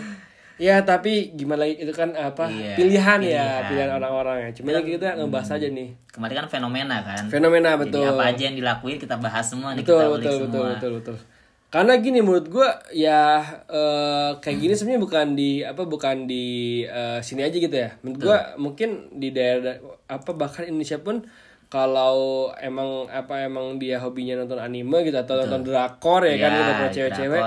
Ya 0.53 0.77
tapi 0.79 1.33
gimana 1.33 1.65
lagi 1.65 1.81
itu 1.81 1.89
kan 1.89 2.13
apa 2.13 2.45
Iya, 2.45 2.75
pilihan, 2.75 3.19
ya 3.19 3.25
pilihan. 3.25 3.61
pilihan 3.65 3.89
orang-orang 3.91 4.37
ya. 4.37 4.49
Cuma 4.53 4.75
kita 4.77 5.17
ngebahas 5.17 5.49
aja 5.51 5.67
nih. 5.67 5.89
kemarin 6.13 6.35
kan 6.37 6.47
fenomena 6.47 7.01
kan 7.01 7.25
Fenomena 7.25 7.73
jadi 7.73 7.81
betul. 7.81 8.05
apa 8.05 8.23
aja 8.27 8.43
yang 8.45 8.53
dilakuin 8.53 9.01
kita 9.01 9.17
bahas 9.17 9.49
semua 9.49 9.73
nih 9.73 9.81
betul 9.81 9.97
kita 9.97 10.05
ulik 10.05 10.21
betul 10.21 10.35
semua 10.37 10.45
betul 10.45 10.69
betul 10.69 10.91
betul 10.93 11.32
karena 11.73 11.97
gini 11.97 12.21
menurut 12.21 12.53
gua 12.53 12.77
ya 12.93 13.41
eh, 13.65 14.31
kayak 14.37 14.57
gini 14.61 14.73
sebenarnya 14.77 15.01
bukan 15.01 15.27
di 15.33 15.65
apa 15.65 15.81
bukan 15.89 16.29
di 16.29 16.45
eh, 16.85 17.17
sini 17.25 17.41
aja 17.41 17.57
gitu 17.57 17.73
ya. 17.73 17.97
Menurut 18.05 18.19
gua 18.21 18.37
mungkin 18.61 19.09
di 19.17 19.33
daerah 19.33 19.81
apa 20.05 20.37
bahkan 20.37 20.69
Indonesia 20.69 21.01
pun 21.01 21.25
kalau 21.73 22.53
emang 22.61 23.09
apa 23.09 23.49
emang 23.49 23.81
dia 23.81 23.97
hobinya 23.97 24.37
nonton 24.37 24.61
anime 24.61 25.01
gitu 25.01 25.17
atau 25.17 25.41
nonton 25.41 25.65
drakor 25.65 26.21
ya 26.21 26.37
kan 26.37 26.45
Ya, 26.45 26.53
gitu 26.53 26.71
kalau 26.71 26.91
cewek-cewek 26.93 27.41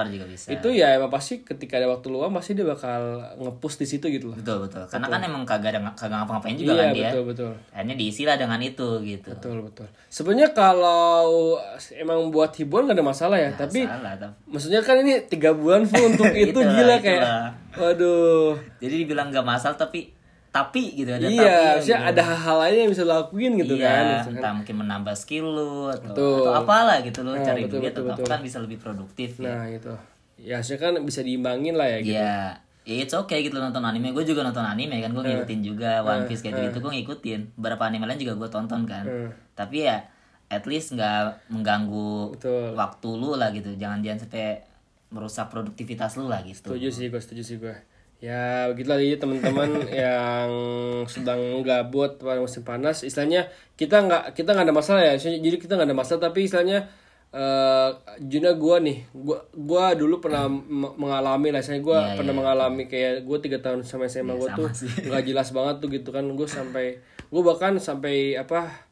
itu 0.51 0.69
ya 0.75 0.99
emang 0.99 1.15
pasti 1.15 1.47
ketika 1.47 1.79
ada 1.79 1.87
waktu 1.87 2.11
luang 2.11 2.35
pasti 2.35 2.59
dia 2.59 2.67
bakal 2.67 3.23
ngepush 3.39 3.79
di 3.79 3.87
situ 3.87 4.11
gitu 4.11 4.35
loh. 4.35 4.37
Betul 4.37 4.67
betul. 4.67 4.83
Karena 4.91 5.07
kan 5.07 5.21
emang 5.23 5.47
kagak 5.47 5.79
ada 5.79 5.95
kagak 5.95 6.19
ngapa-ngapain 6.19 6.59
juga 6.59 6.75
iya 6.75 6.83
kan 6.83 6.91
dia. 6.91 7.03
betul 7.07 7.23
betul. 7.23 7.53
Akhirnya 7.71 7.95
diisi 7.95 8.23
lah 8.27 8.35
dengan 8.35 8.59
itu 8.59 8.89
gitu. 9.07 9.31
Betul 9.31 9.63
betul. 9.63 9.87
Sebenarnya 10.11 10.51
kalau 10.51 11.55
emang 11.95 12.35
buat 12.35 12.51
hiburan 12.59 12.91
gak 12.91 12.99
ada 12.99 13.07
masalah 13.07 13.39
ya 13.39 13.55
tapi 13.55 13.87
salah 13.87 14.19
tapi 14.19 14.35
Maksudnya 14.51 14.83
kan 14.83 15.07
ini 15.07 15.23
tiga 15.31 15.55
bulan 15.55 15.87
full 15.87 16.11
untuk 16.11 16.27
itu 16.35 16.51
Itulah, 16.51 16.73
gila 16.75 16.97
kayak, 16.99 17.23
itulah. 17.23 17.47
waduh. 17.79 18.51
jadi 18.83 18.95
dibilang 19.05 19.31
gak 19.31 19.47
masalah 19.47 19.79
tapi 19.79 20.16
tapi 20.57 20.83
gitu 20.97 21.11
ada 21.13 21.29
iya, 21.29 21.37
tapi 21.45 21.69
maksudnya 21.77 22.01
ada 22.09 22.23
hal-hal 22.33 22.57
lain 22.65 22.77
yang 22.89 22.91
bisa 22.97 23.03
lo 23.05 23.13
lakuin 23.21 23.53
gitu 23.61 23.75
iya, 23.77 24.25
kan. 24.25 24.33
Entah 24.33 24.53
mungkin 24.57 24.75
menambah 24.81 25.13
skill 25.13 25.45
lu 25.45 25.93
atau, 25.93 26.17
Betul. 26.17 26.49
atau 26.49 26.53
apalah 26.65 26.99
gitu 27.05 27.21
lo 27.21 27.37
Nah, 27.37 27.45
cari 27.45 27.69
betul, 27.69 27.85
duit 27.85 27.93
betul, 27.93 28.01
atau 28.01 28.03
apa 28.09 28.17
betul. 28.25 28.33
kan 28.33 28.41
bisa 28.41 28.59
lebih 28.65 28.79
produktif 28.81 29.31
ya. 29.37 29.53
Nah 29.53 29.67
itu, 29.69 29.93
ya 30.41 30.55
maksudnya 30.57 30.81
kan 30.81 30.93
bisa 31.05 31.21
diimbangin 31.21 31.77
lah 31.77 31.89
ya 31.93 31.99
gitu. 32.01 32.17
Iya, 32.17 32.41
ya 32.89 32.95
it's 33.05 33.13
okay 33.13 33.45
gitu 33.45 33.61
lo 33.61 33.69
nonton 33.69 33.85
anime. 33.85 34.17
Gue 34.17 34.25
juga 34.25 34.41
nonton 34.41 34.65
anime 34.65 34.97
kan, 35.05 35.13
gue 35.13 35.21
Eh. 35.21 35.29
ngikutin 35.37 35.61
juga 35.61 35.91
One 36.01 36.25
Piece 36.25 36.41
kayak 36.41 36.73
gitu. 36.73 36.81
Gue 36.81 36.93
ngikutin. 36.97 37.41
Beberapa 37.61 37.83
anime 37.93 38.09
lain 38.09 38.17
juga 38.17 38.35
gue 38.41 38.49
tonton 38.49 38.89
kan. 38.89 39.05
Tapi 39.53 39.77
ya, 39.85 40.09
at 40.49 40.65
least 40.65 40.97
nggak 40.97 41.53
mengganggu 41.53 42.33
Betul. 42.33 42.73
waktu 42.73 43.09
lu 43.13 43.37
lah 43.37 43.53
gitu. 43.53 43.77
Jangan 43.77 44.01
jangan 44.01 44.25
sampai 44.25 44.65
merusak 45.13 45.53
produktivitas 45.53 46.17
lu 46.17 46.33
lah 46.33 46.41
gitu. 46.49 46.73
Setuju 46.73 46.89
sih 46.89 47.07
gue, 47.13 47.21
setuju 47.21 47.43
sih 47.45 47.57
gue. 47.61 47.77
Ya 48.17 48.73
begitulah 48.73 48.97
jadi 48.97 49.21
teman-teman 49.21 49.85
yang 49.93 50.49
sedang 51.05 51.61
gabut 51.61 52.17
pada 52.17 52.41
musim 52.41 52.65
panas, 52.65 53.05
istilahnya 53.05 53.53
kita 53.77 54.01
nggak 54.03 54.23
kita 54.33 54.57
nggak 54.57 54.67
ada 54.67 54.75
masalah 54.75 55.03
ya. 55.05 55.15
Jadi 55.21 55.57
kita 55.61 55.77
nggak 55.77 55.89
ada 55.93 55.97
masalah, 55.97 56.33
tapi 56.33 56.49
istilahnya 56.49 56.89
eh 57.29 57.91
Juna 58.25 58.57
gua 58.57 58.81
nih, 58.81 59.05
gua 59.13 59.45
gua 59.53 59.93
dulu 59.93 60.25
pernah 60.25 60.49
me- 60.81 60.97
mengalami 60.97 61.53
lah, 61.53 61.61
saya 61.61 61.85
gua 61.85 62.09
Iya, 62.09 62.17
pernah 62.17 62.33
iya. 62.33 62.41
mengalami 62.41 62.83
kayak 62.89 63.13
gua 63.29 63.37
tiga 63.37 63.59
tahun 63.61 63.85
sama 63.85 64.09
SMA 64.09 64.33
gua 64.33 64.49
sama 64.49 64.57
tuh 64.65 64.69
nggak 65.05 65.23
jelas 65.27 65.49
banget 65.53 65.77
tuh 65.85 65.89
gitu 65.93 66.09
kan, 66.09 66.25
gua 66.33 66.49
sampai 66.49 66.97
gua 67.29 67.43
bahkan 67.53 67.77
sampai 67.77 68.33
apa 68.33 68.86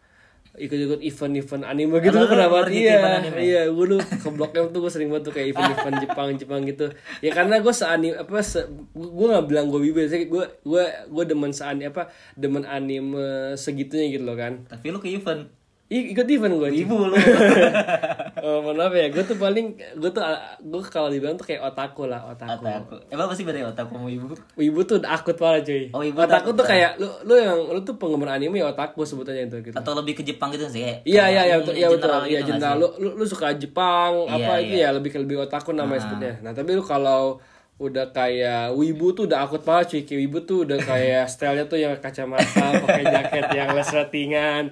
ikut-ikut 0.55 1.03
event-event 1.03 1.67
anime 1.67 1.99
gitu 1.99 2.15
Lu- 2.15 2.25
lu 2.25 2.31
pernah 2.31 2.47
lu 2.47 2.55
banget 2.55 2.71
iya 2.71 2.99
iya 3.43 3.63
gue 3.67 3.85
dulu 3.91 3.99
ke 3.99 4.29
M 4.55 4.67
tuh 4.71 4.81
gue 4.87 4.93
sering 4.93 5.11
banget 5.11 5.25
tuh 5.27 5.33
kayak 5.35 5.51
event-event 5.51 5.97
Jepang 5.99 6.29
Jepang 6.39 6.61
gitu. 6.63 6.87
Ya 7.19 7.31
karena 7.35 7.59
gue 7.59 7.75
seani 7.75 8.15
apa 8.15 8.39
se, 8.39 8.63
gue 8.95 9.27
nggak 9.27 9.47
bilang 9.51 9.67
gue 9.67 9.83
wibu 9.83 9.99
sih 10.07 10.31
gue 10.31 10.45
gue 10.63 10.85
gue 11.11 11.25
demen 11.27 11.51
seani 11.51 11.91
apa 11.91 12.07
demen 12.39 12.63
anime 12.63 13.19
segitunya 13.59 14.15
gitu 14.15 14.23
loh 14.23 14.39
kan. 14.39 14.63
Tapi 14.71 14.95
lu 14.95 15.03
ke 15.03 15.11
event. 15.11 15.51
I, 15.91 16.17
ikut 16.17 16.27
event 16.31 16.55
gue 16.57 16.71
Ibu 16.81 16.97
lu. 17.11 17.15
oh, 18.45 18.61
mohon 18.61 18.77
maaf 18.77 18.93
ya 18.93 19.09
gue 19.09 19.25
tuh 19.25 19.35
paling 19.35 19.67
gue 19.73 20.11
tuh 20.13 20.21
gue 20.61 20.81
kalau 20.87 21.09
dibilang 21.09 21.35
tuh 21.35 21.49
kayak 21.49 21.65
otaku 21.65 22.05
lah 22.05 22.29
otaku 22.29 22.61
Otaku. 22.61 22.95
Emang 23.09 23.25
apa 23.25 23.35
sih 23.35 23.43
beda 23.43 23.65
otak 23.65 23.89
sama 23.89 24.05
ibu? 24.07 24.37
Wibu 24.55 24.81
tuh 24.85 25.01
akut 25.01 25.33
parah 25.35 25.65
cuy 25.65 25.89
Oh, 25.91 26.05
wibu 26.05 26.21
otaku 26.21 26.53
tuh 26.53 26.63
kayak 26.63 27.01
lu 27.01 27.09
lu 27.25 27.35
yang 27.35 27.57
lu 27.57 27.81
tuh 27.81 27.97
penggemar 27.97 28.37
anime 28.37 28.61
ya 28.61 28.69
otaku 28.69 29.03
sebutannya 29.03 29.49
itu 29.49 29.65
gitu 29.65 29.75
Atau 29.75 29.97
lebih 29.97 30.13
ke 30.15 30.23
Jepang 30.23 30.53
gitu 30.53 30.69
sih 30.69 30.85
kayak. 30.85 30.99
Iya 31.03 31.25
iya 31.27 31.43
iya 31.43 31.57
kayak 31.57 31.59
betul 31.65 31.75
iya 31.75 31.89
betul 31.89 32.11
iya 32.29 32.39
gitu 32.39 32.49
jenderal 32.53 32.75
sih? 32.77 32.81
lu, 32.85 32.89
lu 33.01 33.11
lu 33.17 33.25
suka 33.25 33.47
Jepang 33.55 34.13
Iya, 34.29 34.37
apa 34.37 34.53
itu 34.61 34.75
iya. 34.77 34.87
ya 34.93 34.97
lebih 34.97 35.11
ke 35.11 35.19
lebih 35.19 35.37
otaku 35.41 35.73
namanya 35.73 36.05
sebutnya. 36.05 36.35
Nah 36.45 36.53
tapi 36.53 36.77
lu 36.77 36.85
kalau 36.85 37.41
udah 37.75 38.07
kayak 38.11 38.71
wibu 38.71 39.11
tuh 39.13 39.27
udah 39.27 39.43
akut 39.43 39.67
banget 39.67 39.87
cuy 39.91 40.03
kayak 40.07 40.21
wibu 40.23 40.39
tuh 40.43 40.63
udah 40.63 40.79
kayak 40.79 41.27
stylenya 41.27 41.67
tuh 41.67 41.75
yang 41.75 41.91
kacamata 41.99 42.71
pakai 42.87 43.03
jaket 43.03 43.47
yang 43.51 43.75
les 43.75 43.91
ratingan 43.91 44.71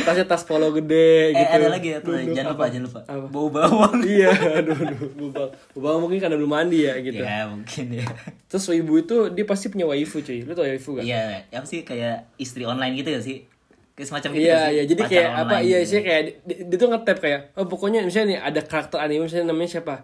tasnya 0.00 0.24
tas 0.24 0.42
polo 0.42 0.70
gede 0.70 1.30
Eh 1.30 1.36
gitu. 1.36 1.50
ada 1.52 1.66
lagi 1.68 1.88
ya 1.88 1.98
tuh, 1.98 2.14
Duduk, 2.14 2.30
jangan 2.32 2.50
lupa, 2.50 2.58
apa? 2.58 2.70
jangan 2.70 2.84
lupa. 2.86 3.00
Apa? 3.02 3.24
Bau 3.26 3.48
bawang. 3.48 3.96
iya 4.10 4.30
aduh 4.30 4.76
aduh 4.76 5.00
bubang 5.12 5.50
bubang 5.72 5.96
mungkin 5.98 6.18
karena 6.18 6.36
belum 6.36 6.52
mandi 6.52 6.78
ya 6.82 6.94
gitu. 6.96 7.18
Ya 7.18 7.44
mungkin 7.44 7.84
ya. 7.92 8.06
Terus 8.46 8.64
wibu 8.68 8.94
itu 8.98 9.16
dia 9.28 9.44
pasti 9.44 9.66
punya 9.66 9.84
waifu 9.84 10.18
cuy. 10.18 10.40
Lu 10.40 10.52
tau 10.52 10.62
waifu 10.62 10.94
gak? 10.94 11.04
Iya, 11.04 11.42
apa 11.48 11.64
sih 11.64 11.82
kayak 11.82 12.30
istri 12.36 12.62
online 12.62 12.94
gitu 12.94 13.10
gak 13.10 13.22
sih? 13.22 13.38
Kayak 13.92 14.08
semacam 14.08 14.30
gitu 14.32 14.42
Iya 14.42 14.60
iya 14.70 14.82
jadi 14.84 15.00
Pacar 15.00 15.12
kayak 15.12 15.30
apa 15.36 15.56
iya 15.60 15.78
gitu. 15.78 15.90
sih 15.90 16.00
kayak 16.00 16.22
dia, 16.40 16.56
dia 16.64 16.76
tuh 16.76 16.88
ngetap 16.88 17.18
kayak 17.18 17.40
oh 17.52 17.66
pokoknya 17.66 18.00
misalnya 18.00 18.26
nih 18.28 18.38
ada 18.40 18.60
karakter 18.62 18.96
anime 18.96 19.26
misalnya 19.26 19.50
namanya 19.50 19.70
siapa 19.70 19.94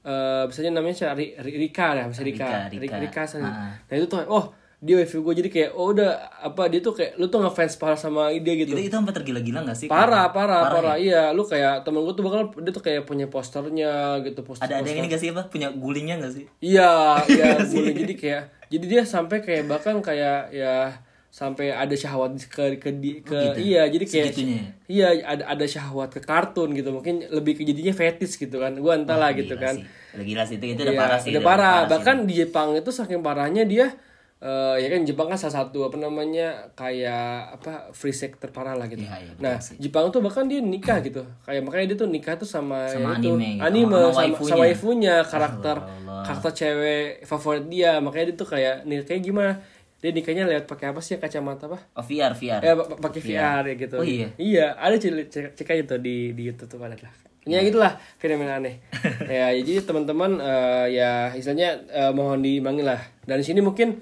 eh 0.00 0.42
misalnya 0.46 0.72
namanya 0.72 0.94
siapa 0.94 1.12
Ri- 1.14 1.34
Ri- 1.34 1.58
Rika 1.60 1.88
ya 1.92 2.04
misalnya 2.06 2.28
Rika 2.30 2.46
Rika, 2.46 2.68
Rika, 2.70 2.96
Rika. 3.00 3.22
Rika. 3.26 3.42
Ah. 3.42 3.74
nah 3.76 3.94
itu 3.94 4.06
tuh 4.06 4.22
oh 4.24 4.44
dia 4.80 4.96
wifi 4.96 5.16
gue 5.16 5.34
jadi 5.36 5.48
kayak 5.48 5.70
oh 5.72 5.92
udah 5.92 6.10
apa 6.40 6.62
dia 6.66 6.80
tuh 6.80 6.92
kayak 6.92 7.12
lu 7.14 7.28
tuh 7.28 7.36
ngefans 7.38 7.76
parah 7.76 7.94
sama 7.94 8.32
dia 8.32 8.54
gitu 8.56 8.72
Itu 8.72 8.80
itu 8.82 8.94
sampai 8.94 9.12
tergila-gila 9.12 9.60
gak 9.62 9.76
sih? 9.76 9.86
parah 9.86 10.28
parah 10.30 10.62
parah, 10.66 10.96
iya 10.96 11.30
lu 11.30 11.44
kayak 11.44 11.84
temen 11.84 12.00
gue 12.00 12.10
tuh 12.10 12.24
bakal 12.24 12.40
dia 12.56 12.70
tuh 12.70 12.80
kayak 12.80 13.04
punya 13.04 13.26
posternya 13.26 13.92
gitu 14.22 14.40
poster 14.40 14.64
Ada 14.64 14.80
ada 14.80 14.88
yang 14.88 15.04
ini 15.04 15.08
gak 15.08 15.20
sih 15.20 15.28
apa? 15.28 15.44
Punya 15.46 15.68
gulingnya 15.70 16.16
gak 16.18 16.32
sih? 16.32 16.44
iya 16.60 16.90
iya 17.28 17.60
boleh 17.60 17.92
jadi 17.94 18.14
kayak 18.14 18.42
jadi 18.66 18.84
dia 18.86 19.02
sampai 19.04 19.38
kayak 19.38 19.64
bahkan 19.66 20.00
kayak 20.00 20.48
ya 20.50 20.96
sampai 21.28 21.70
ada 21.70 21.92
syahwat 21.92 22.34
ke 22.42 22.74
ke, 22.76 22.90
di- 22.92 23.20
ke 23.20 23.54
iya 23.54 23.86
jadi 23.86 24.02
kayak 24.02 24.26
Segitunya 24.32 24.56
ya? 24.56 24.66
iya 24.88 25.08
ada 25.28 25.44
ada 25.46 25.62
syahwat 25.64 26.10
ke 26.10 26.18
kartun 26.18 26.72
gitu 26.72 26.90
mungkin 26.90 27.22
lebih 27.28 27.54
ke 27.54 27.62
jadinya 27.62 27.92
fetish 27.92 28.34
gitu 28.36 28.56
kan 28.56 28.74
gua 28.74 28.96
entah 28.96 29.14
lah 29.14 29.30
gitu 29.30 29.54
kan 29.54 29.76
sih. 29.76 29.86
Gila 30.16 30.42
sih 30.42 30.56
itu 30.56 30.66
itu 30.68 30.80
udah 30.80 30.90
Iya, 30.90 30.98
parah 30.98 31.18
sih. 31.20 31.30
udah 31.30 31.42
parah. 31.44 31.78
Bahkan 31.86 32.16
di 32.24 32.34
Jepang 32.34 32.74
itu 32.74 32.90
saking 32.90 33.20
parahnya 33.20 33.62
dia 33.62 33.94
eh, 34.40 34.76
ya 34.80 34.88
kan 34.88 35.04
Jepang 35.04 35.28
kan 35.28 35.36
salah 35.36 35.62
satu 35.62 35.84
apa 35.84 35.96
namanya 35.96 36.72
kayak 36.72 37.60
apa 37.60 37.92
free 37.92 38.10
sex 38.10 38.36
terparah 38.36 38.72
lah 38.72 38.88
gitu. 38.88 39.04
Iya, 39.04 39.16
iya, 39.20 39.30
betul 39.36 39.44
nah, 39.44 39.56
Jepang 39.76 40.04
tuh 40.08 40.20
bahkan 40.20 40.44
dia 40.44 40.58
nikah 40.58 40.98
gitu. 41.00 41.20
Kayak 41.44 41.60
makanya 41.62 41.86
dia 41.92 41.98
tuh 41.98 42.08
nikah 42.08 42.34
tuh 42.34 42.48
sama, 42.48 42.88
Sama 42.88 43.20
ya 43.20 43.20
itu, 43.20 43.36
anime 43.36 43.48
gitu, 43.52 43.64
anime 43.64 43.92
sama 43.92 44.00
sama, 44.00 44.16
waifunya. 44.18 44.48
sama 44.48 44.62
waifunya, 44.64 45.14
karakter 45.22 45.76
Allah. 45.76 46.22
karakter 46.24 46.50
cewek 46.56 47.06
favorit 47.22 47.64
dia. 47.68 47.92
Makanya 48.00 48.24
dia 48.32 48.36
tuh 48.36 48.48
kayak 48.48 48.74
nih 48.84 48.96
kayak 49.04 49.22
gimana? 49.22 49.52
Dia 50.00 50.16
nikahnya 50.16 50.48
lihat 50.48 50.64
pakai 50.64 50.96
apa 50.96 51.04
sih 51.04 51.20
kacamata 51.20 51.68
apa? 51.68 51.76
Oh 51.92 52.00
VR 52.00 52.32
VR. 52.32 52.60
Ya 52.64 52.72
pa- 52.72 52.96
pakai 52.96 53.20
VR 53.20 53.62
ya 53.68 53.74
gitu. 53.76 53.96
Oh, 54.00 54.06
iya? 54.06 54.32
Iya, 54.40 54.66
ada 54.72 54.96
cek 54.96 55.28
cek, 55.28 55.46
cek 55.52 55.68
aja 55.68 55.82
tuh 55.84 56.00
di 56.00 56.32
di 56.32 56.48
YouTube 56.48 56.72
tuh 56.72 56.80
ada 56.80 56.96
lah. 56.96 57.12
Ya 57.44 57.60
gitulah 57.60 58.00
fenomena 58.16 58.56
aneh. 58.56 58.80
ya 59.28 59.52
jadi 59.52 59.84
teman-teman 59.84 60.40
eh, 60.40 60.96
ya 60.96 61.28
istilahnya 61.36 61.76
eh, 61.92 62.12
mohon 62.16 62.40
diimbangi 62.40 62.80
lah. 62.80 63.00
Dan 63.28 63.40
di 63.40 63.44
sini 63.44 63.60
mungkin 63.60 64.00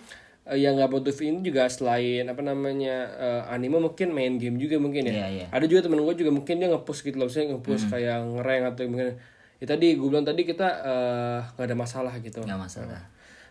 eh, 0.48 0.58
yang 0.58 0.74
nggak 0.80 0.90
produktif 0.90 1.20
ini 1.22 1.44
juga 1.44 1.68
selain 1.68 2.24
apa 2.24 2.40
namanya 2.40 2.96
eh, 3.20 3.42
anime 3.54 3.78
mungkin 3.78 4.11
main 4.16 4.40
game 4.40 4.56
juga 4.56 4.80
mungkin 4.80 5.06
ya. 5.08 5.12
Iya, 5.12 5.26
iya. 5.28 5.46
Ada 5.52 5.64
juga 5.68 5.87
temen 5.87 6.00
gue 6.00 6.14
juga 6.16 6.32
mungkin 6.32 6.54
dia 6.58 6.68
nge-push 6.72 7.04
gitu 7.04 7.16
loh, 7.20 7.28
misalnya 7.28 7.56
nge-push 7.56 7.84
kayak 7.92 8.16
ngereng 8.37 8.62
atau 8.72 8.82
mungkin 8.88 9.08
ya 9.58 9.66
tadi 9.66 9.87
gue 9.98 10.08
bilang 10.08 10.26
tadi 10.26 10.42
kita 10.42 10.68
eh, 10.82 11.38
nggak 11.54 11.66
ada 11.68 11.76
masalah 11.76 12.14
gitu. 12.18 12.40
Gak 12.42 12.56
masalah. 12.58 13.02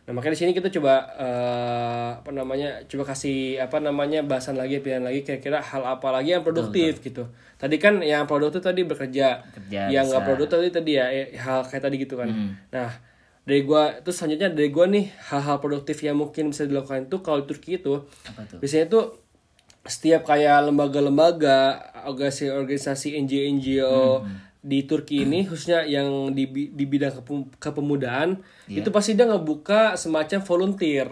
Nah 0.08 0.16
makanya 0.16 0.34
di 0.34 0.40
sini 0.40 0.52
kita 0.56 0.72
coba 0.72 0.94
eh, 1.20 2.10
apa 2.24 2.32
namanya 2.32 2.80
coba 2.88 3.12
kasih 3.12 3.60
apa 3.60 3.84
namanya 3.84 4.24
bahasan 4.24 4.56
lagi 4.56 4.80
pilihan 4.80 5.04
lagi 5.04 5.28
kira-kira 5.28 5.60
hal 5.60 5.84
apa 5.84 6.08
lagi 6.16 6.32
yang 6.32 6.48
produktif 6.48 7.04
gitu. 7.04 7.28
Tadi 7.60 7.76
kan 7.76 8.00
yang 8.00 8.24
produktif 8.24 8.64
tadi 8.64 8.88
bekerja, 8.88 9.44
Kerja, 9.52 9.92
yang 9.92 10.08
nggak 10.08 10.24
produktif 10.24 10.64
tadi 10.64 10.70
tadi 10.72 10.92
ya 10.96 11.06
hal 11.44 11.68
kayak 11.68 11.84
tadi 11.84 11.96
gitu 12.00 12.16
kan. 12.16 12.32
Nah 12.72 12.90
dari 13.48 13.64
gua 13.64 13.96
terus 14.04 14.20
selanjutnya 14.20 14.52
dari 14.52 14.68
gua 14.68 14.86
nih 14.86 15.08
hal-hal 15.32 15.58
produktif 15.58 16.04
yang 16.04 16.20
mungkin 16.20 16.52
bisa 16.52 16.68
dilakukan 16.68 17.08
itu 17.08 17.24
kalau 17.24 17.40
di 17.42 17.48
Turki 17.48 17.80
itu 17.80 18.04
Apa 18.28 18.44
tuh? 18.44 18.60
biasanya 18.60 18.86
tuh 18.88 19.06
setiap 19.88 20.28
kayak 20.28 20.68
lembaga-lembaga 20.68 21.80
organisasi-organisasi 22.04 23.16
NGO-NGO 23.18 24.28
di 24.60 24.84
Turki 24.84 25.24
ini 25.24 25.44
khususnya 25.48 25.88
yang 25.88 26.36
di, 26.36 26.44
di 26.68 26.84
bidang 26.84 27.24
kepem- 27.24 27.48
kepemudaan 27.56 28.44
itu 28.68 28.90
pasti 28.92 29.16
dia 29.16 29.24
ngebuka 29.24 29.96
semacam 29.96 30.44
volunteer 30.44 31.08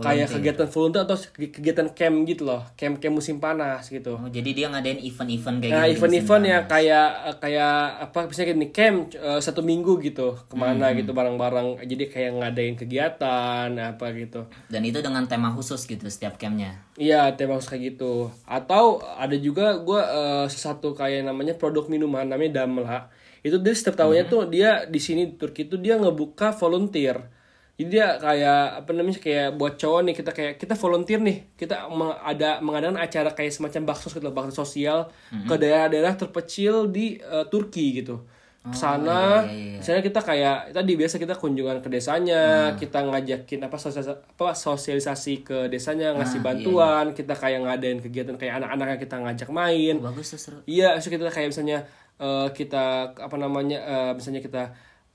kayak 0.00 0.28
kegiatan 0.30 0.66
volunteer 0.66 1.02
atau 1.02 1.16
ke- 1.18 1.50
kegiatan 1.50 1.88
camp 1.90 2.16
gitu 2.24 2.42
loh 2.42 2.62
camp 2.72 2.96
camp 2.96 3.14
musim 3.14 3.36
panas 3.36 3.86
gitu 3.86 4.14
Oh, 4.14 4.26
jadi 4.26 4.50
dia 4.50 4.66
ngadain 4.68 4.98
event-event 4.98 5.56
kayak 5.58 5.72
Nah, 5.72 5.84
gitu. 5.84 5.94
event-event 5.98 6.44
yang 6.44 6.62
kayak 6.64 7.08
kayak 7.36 7.74
apa 8.02 8.18
misalnya 8.24 8.48
gini 8.52 8.68
camp 8.68 8.96
eh, 9.12 9.38
satu 9.38 9.60
minggu 9.60 9.92
gitu 10.00 10.38
ke 10.42 10.54
mana 10.54 10.90
gitu 10.92 11.10
bareng-barang 11.10 11.82
jadi 11.82 12.04
kayak 12.06 12.30
ngadain 12.36 12.74
kegiatan 12.74 13.68
apa 13.74 14.06
gitu. 14.12 14.46
Dan 14.66 14.82
itu 14.82 14.98
dengan 14.98 15.24
tema 15.24 15.50
khusus 15.50 15.82
gitu 15.82 16.04
setiap 16.06 16.36
campnya. 16.36 16.82
Iya, 16.94 17.32
tema 17.32 17.54
khusus 17.54 17.68
kayak 17.68 17.94
gitu. 17.94 18.28
Atau 18.44 18.84
ada 19.00 19.34
juga 19.34 19.78
gue 19.78 20.00
satu 20.48 20.92
kayak 20.92 21.24
namanya 21.24 21.54
produk 21.54 21.86
minuman 21.86 22.24
namanya 22.24 22.62
Damla. 22.62 23.08
Itu 23.38 23.56
dia 23.56 23.70
setiap 23.70 23.94
tahunnya 23.96 24.26
tuh 24.26 24.46
dia 24.46 24.84
di 24.84 24.98
sini 24.98 25.24
di 25.24 25.34
Turki 25.34 25.64
itu 25.64 25.76
dia 25.76 25.94
ngebuka 25.94 26.50
volunteer. 26.52 27.37
Jadi 27.78 27.94
dia 27.94 28.18
kayak 28.18 28.82
apa 28.82 28.90
namanya 28.90 29.22
kayak 29.22 29.54
buat 29.54 29.78
cowok 29.78 30.00
nih 30.02 30.14
kita 30.18 30.30
kayak 30.34 30.52
kita 30.58 30.74
volunteer 30.74 31.22
nih 31.22 31.46
kita 31.54 31.86
meng- 31.86 32.18
ada 32.18 32.58
mengadakan 32.58 32.98
acara 32.98 33.30
kayak 33.30 33.54
semacam 33.54 33.82
bakso 33.86 34.10
gitu 34.10 34.28
bakso 34.28 34.50
sosial 34.52 35.06
ke 35.46 35.54
daerah-daerah 35.54 36.18
terpencil 36.18 36.90
di 36.90 37.16
eh, 37.16 37.46
Turki 37.46 38.02
gitu. 38.02 38.26
Ke 38.58 38.74
sana, 38.74 39.46
misalnya 39.78 40.02
kita 40.02 40.20
kayak 40.20 40.74
tadi 40.74 40.92
biasa 40.92 41.16
kita 41.16 41.38
kunjungan 41.38 41.78
ke 41.78 41.88
desanya, 41.88 42.42
kita 42.74 42.98
ngajakin 43.00 43.64
apa 43.64 43.76
sosialisasi, 43.78 44.18
apa 44.34 44.46
sosialisasi 44.52 45.32
ke 45.40 45.58
desanya 45.68 46.12
ngasih 46.12 46.42
bantuan, 46.42 47.04
kita 47.14 47.32
kayak 47.32 47.62
ngadain 47.62 48.02
kegiatan 48.02 48.34
kayak 48.34 48.58
anak-anak 48.58 48.86
yang 48.92 49.00
kita 49.00 49.16
ngajak 49.16 49.48
main. 49.48 49.94
Oh, 50.02 50.10
bagus 50.10 50.34
tuh 50.34 50.40
seru. 50.42 50.58
Iya, 50.66 50.98
so 50.98 51.08
kita 51.08 51.30
kayak 51.30 51.48
misalnya 51.48 51.86
eh, 52.18 52.48
kita 52.50 53.14
apa 53.14 53.36
namanya 53.38 53.78
eh, 53.78 54.12
misalnya 54.12 54.42
kita 54.42 54.62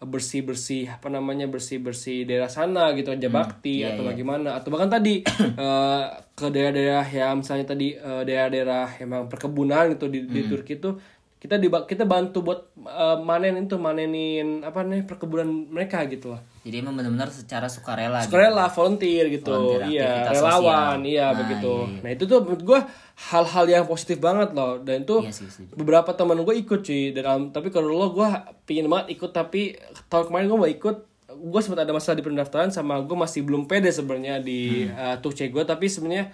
bersih 0.04 0.44
bersih 0.44 0.86
apa 0.86 1.08
namanya 1.08 1.48
bersih 1.48 1.80
bersih 1.80 2.24
daerah 2.24 2.48
sana 2.48 2.92
gitu 2.94 3.10
aja 3.10 3.28
bakti 3.30 3.82
atau 3.88 4.04
bagaimana 4.06 4.56
atau 4.56 4.70
bahkan 4.70 4.92
tadi 4.92 5.24
eh, 5.63 6.04
ke 6.34 6.46
daerah-daerah 6.48 7.08
yang 7.08 7.39
misalnya 7.39 7.66
tadi 7.66 7.96
eh, 7.96 8.22
daerah-daerah 8.22 9.00
emang 9.00 9.26
perkebunan 9.26 9.96
gitu 9.96 10.08
di, 10.08 10.28
di 10.28 10.42
Turki 10.46 10.76
itu 10.76 10.92
kita 11.38 11.60
di 11.60 11.68
kita 11.68 12.04
bantu 12.04 12.39
buat 12.39 12.60
eh, 12.80 13.18
manen 13.20 13.63
itu 13.63 13.76
manenin 13.76 14.63
apa 14.63 14.80
nih 14.82 15.04
perkebunan 15.04 15.48
mereka 15.68 16.04
gitu 16.08 16.32
lah 16.32 16.39
Jadi 16.63 16.80
emang 16.80 16.96
benar-benar 16.96 17.28
secara 17.28 17.68
sukarela 17.68 18.24
gitu. 18.24 18.32
Sukarela, 18.32 18.72
volunteer 18.72 19.28
gitu. 19.28 19.52
Volunteer, 19.52 19.84
iya, 19.92 20.32
relawan, 20.32 21.04
sosial. 21.04 21.12
iya 21.12 21.26
Nah, 21.28 21.36
begitu. 21.44 21.74
iya, 21.76 21.92
iya. 21.92 22.00
Nah, 22.00 22.10
itu 22.16 22.24
tuh 22.24 22.39
menurut 22.39 22.63
gua 22.63 22.80
hal-hal 23.15 23.65
yang 23.65 23.84
positif 23.84 24.17
banget 24.17 24.52
loh. 24.52 24.78
Dan 24.78 25.04
itu 25.04 25.19
Iya 25.19 25.32
sih, 25.32 25.45
setuju. 25.45 25.73
beberapa 25.76 26.12
teman 26.12 26.39
gue 26.39 26.56
ikut 26.58 26.80
cuy. 26.82 27.12
Dan 27.12 27.49
tapi 27.49 27.69
kalau 27.69 27.89
lo 27.89 28.10
gua 28.10 28.30
pingin 28.63 28.86
banget 28.86 29.13
ikut 29.13 29.30
tapi 29.30 29.78
tahun 30.08 30.28
kemarin 30.28 30.45
gua 30.47 30.60
mau 30.60 30.71
ikut 30.71 30.97
gue 31.26 31.60
sempat 31.60 31.82
ada 31.82 31.91
masalah 31.91 32.13
di 32.13 32.21
pendaftaran 32.21 32.69
sama 32.69 32.99
gue 32.99 33.13
masih 33.15 33.41
belum 33.41 33.65
pede 33.65 33.89
sebenarnya 33.89 34.38
di 34.39 34.86
Hmm. 34.86 34.93
uh, 34.93 35.15
Tukce 35.17 35.47
gue 35.47 35.63
tapi 35.63 35.88
sebenarnya 35.88 36.30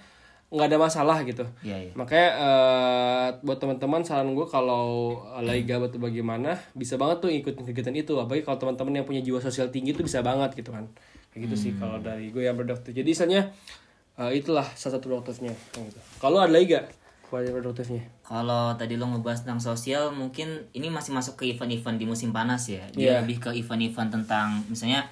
nggak 0.50 0.66
ada 0.66 0.78
masalah 0.78 1.22
gitu 1.22 1.46
Iya, 1.62 1.78
iya. 1.80 1.92
makanya 1.94 2.30
eh, 2.36 3.28
buat 3.40 3.58
teman-teman 3.58 4.02
saran 4.02 4.34
gue 4.34 4.44
kalau 4.44 5.14
eh, 5.32 5.46
lagi 5.46 5.62
gabut 5.64 5.88
atau 5.88 6.02
bagaimana 6.02 6.58
bisa 6.74 6.98
banget 6.98 7.22
tuh 7.22 7.30
ikutin 7.30 7.64
kegiatan 7.64 7.94
itu 7.96 8.18
apalagi 8.18 8.42
kalau 8.42 8.58
teman-teman 8.58 8.98
yang 8.98 9.06
punya 9.06 9.22
jiwa 9.22 9.38
sosial 9.38 9.70
tinggi 9.70 9.94
itu 9.94 10.02
bisa 10.02 10.20
banget 10.20 10.52
gitu 10.54 10.74
kan 10.74 10.90
kayak 11.30 11.46
gitu 11.46 11.56
sih 11.56 11.72
kalau 11.76 12.02
dari 12.02 12.28
gue 12.28 12.42
yang 12.42 12.58
produktif 12.58 12.92
jadi 12.92 13.06
misalnya 13.06 13.54
eh, 14.20 14.32
itulah 14.36 14.68
salah 14.76 15.00
satu 15.00 15.08
produktifnya 15.08 15.56
gitu. 15.72 16.00
Kalau 16.20 16.44
ada 16.44 16.52
lagi 16.52 16.76
gak 16.76 16.92
yang 17.30 17.62
produktifnya 17.62 18.02
Kalau 18.26 18.74
tadi 18.74 18.98
lo 18.98 19.06
ngebahas 19.06 19.46
tentang 19.46 19.62
sosial, 19.62 20.10
mungkin 20.10 20.66
ini 20.74 20.90
masih 20.90 21.14
masuk 21.14 21.38
ke 21.38 21.46
event-event 21.48 21.98
di 21.98 22.06
musim 22.06 22.34
panas 22.34 22.66
ya. 22.66 22.82
Dia 22.90 23.02
Iya. 23.02 23.14
lebih 23.22 23.38
ke 23.38 23.50
event-event 23.54 24.10
tentang 24.10 24.66
misalnya 24.66 25.06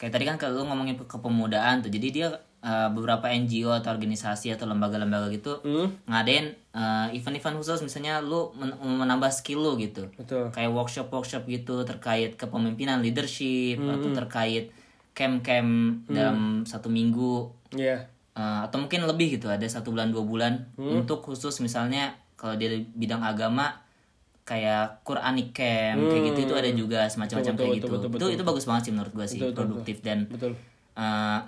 kayak 0.00 0.12
tadi 0.16 0.24
kan 0.24 0.40
kalau 0.40 0.64
lo 0.64 0.72
ngomongin 0.72 0.96
ke 0.96 1.04
kepemudaan 1.04 1.84
tuh. 1.84 1.92
Jadi 1.92 2.08
dia 2.08 2.28
uh, 2.64 2.88
beberapa 2.88 3.28
NGO 3.28 3.68
atau 3.68 3.92
organisasi 3.92 4.48
atau 4.48 4.64
lembaga-lembaga 4.64 5.28
gitu 5.28 5.60
ngadain 6.08 6.56
uh, 6.72 7.12
event-event 7.12 7.60
khusus. 7.60 7.84
Misalnya 7.84 8.24
lo 8.24 8.56
men- 8.56 8.76
menambah 8.80 9.28
skill 9.28 9.60
lo 9.60 9.76
gitu. 9.76 10.08
betul. 10.16 10.48
Kayak 10.56 10.72
workshop-workshop 10.72 11.44
gitu 11.48 11.84
terkait 11.84 12.40
kepemimpinan 12.40 13.04
leadership 13.04 13.76
atau 13.76 14.08
terkait 14.16 14.72
camp-camp 15.12 16.04
dalam 16.08 16.64
satu 16.64 16.88
minggu. 16.88 17.52
Iya 17.76 18.11
Uh, 18.32 18.64
atau 18.64 18.80
mungkin 18.80 19.04
lebih 19.04 19.36
gitu 19.36 19.52
ada 19.52 19.68
satu 19.68 19.92
bulan 19.92 20.08
dua 20.08 20.24
bulan 20.24 20.64
Hmm. 20.80 21.04
untuk 21.04 21.20
khusus 21.20 21.52
misalnya 21.60 22.16
kalau 22.32 22.56
di 22.56 22.64
bidang 22.96 23.20
agama 23.20 23.76
kayak 24.42 25.04
Quranic 25.04 25.52
camp 25.52 26.00
kayak 26.08 26.22
gitu 26.32 26.38
itu 26.48 26.54
ada 26.56 26.70
juga 26.72 27.00
semacam-macam 27.06 27.54
kayak 27.54 27.72
gitu. 27.78 27.86
itu 28.08 28.26
itu 28.32 28.42
bagus 28.42 28.64
banget 28.64 28.82
sih 28.88 28.92
menurut 28.96 29.12
gue 29.12 29.26
sih 29.28 29.40
produktif 29.52 30.00
dan 30.00 30.24
betul. 30.26 30.56
uh, 30.96 31.44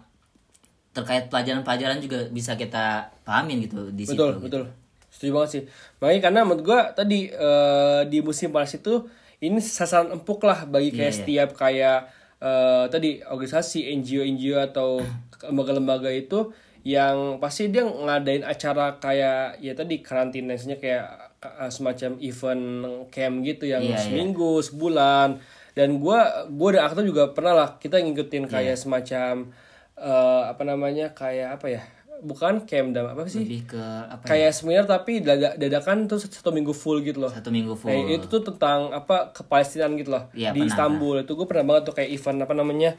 terkait 0.92 1.26
pelajaran-pelajaran 1.26 1.98
juga 1.98 2.28
bisa 2.30 2.54
kita 2.54 3.10
pahamin 3.24 3.64
gitu 3.64 3.90
di 3.90 4.04
situ 4.06 4.14
betul 4.14 4.34
betul. 4.38 4.64
Setuju 5.10 5.30
banget 5.30 5.50
sih. 5.50 5.62
Makanya 6.02 6.20
karena 6.26 6.40
menurut 6.42 6.62
gua 6.66 6.80
tadi 6.90 7.30
eh, 7.30 8.02
di 8.10 8.18
musim 8.18 8.50
panas 8.50 8.74
itu 8.74 9.06
ini 9.38 9.62
sasaran 9.62 10.10
empuk 10.10 10.42
lah 10.42 10.66
bagi 10.66 10.90
kayak 10.90 11.14
setiap 11.14 11.48
kayak 11.54 12.10
eh, 12.42 12.84
tadi 12.90 13.22
organisasi 13.22 13.94
NGO 13.94 14.26
NGO 14.26 14.58
atau 14.58 14.98
lembaga-lembaga 15.48 16.10
itu 16.10 16.50
yang 16.84 17.40
pasti 17.40 17.68
dia 17.68 17.80
ngadain 17.82 18.44
acara 18.44 19.00
kayak 19.00 19.56
ya 19.58 19.72
tadi 19.72 19.98
karantinanya 19.98 20.76
kayak 20.76 21.04
eh, 21.40 21.70
semacam 21.72 22.20
event 22.20 22.64
camp 23.08 23.40
gitu 23.40 23.64
yang 23.64 23.80
Iya, 23.80 23.90
iya. 23.90 23.98
seminggu 23.98 24.60
sebulan. 24.60 25.40
Dan 25.72 25.98
gua 25.98 26.46
gua 26.46 26.70
dan 26.70 26.84
Akta 26.84 27.00
juga 27.00 27.32
pernah 27.32 27.50
lah 27.52 27.68
kita 27.76 27.98
ngikutin 27.98 28.46
kayak 28.46 28.76
semacam 28.76 29.48
eh, 29.96 30.42
apa 30.44 30.62
namanya 30.62 31.10
kayak 31.10 31.56
apa 31.56 31.66
ya 31.68 31.82
bukan 32.20 32.62
camp 32.62 32.92
dan 32.92 33.10
apa 33.10 33.26
sih? 33.26 33.42
Lebih 33.42 33.74
ke 33.74 33.82
apa 34.06 34.22
ya, 34.22 34.28
kayak 34.28 34.52
seminar 34.52 34.84
tapi 34.84 35.20
dada- 35.20 35.56
dadakan 35.56 36.04
tuh 36.04 36.16
satu 36.16 36.52
minggu 36.52 36.70
full 36.70 37.00
gitu 37.00 37.18
loh. 37.18 37.28
satu 37.28 37.48
minggu 37.48 37.74
full. 37.74 37.90
Nah, 37.90 38.12
itu 38.12 38.28
tuh 38.28 38.44
tentang 38.44 38.92
apa 38.92 39.32
kepalestinaan 39.32 39.96
gitu 39.96 40.14
loh. 40.14 40.28
Iya, 40.30 40.52
di 40.52 40.62
pernah, 40.62 40.68
Istanbul. 40.68 41.16
Itu 41.20 41.32
gue 41.34 41.44
pernah 41.44 41.64
banget 41.66 41.82
tuh 41.88 41.94
kayak 41.96 42.10
event 42.12 42.38
apa 42.40 42.54
namanya 42.54 42.90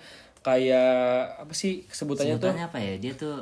kayak 0.42 0.92
apa 1.42 1.54
sih 1.54 1.88
sebutannya 1.88 2.38
tuh? 2.38 2.50
Sebutannya 2.50 2.66
apa 2.66 2.78
ya? 2.78 2.94
Dia 2.98 3.14
tuh 3.16 3.36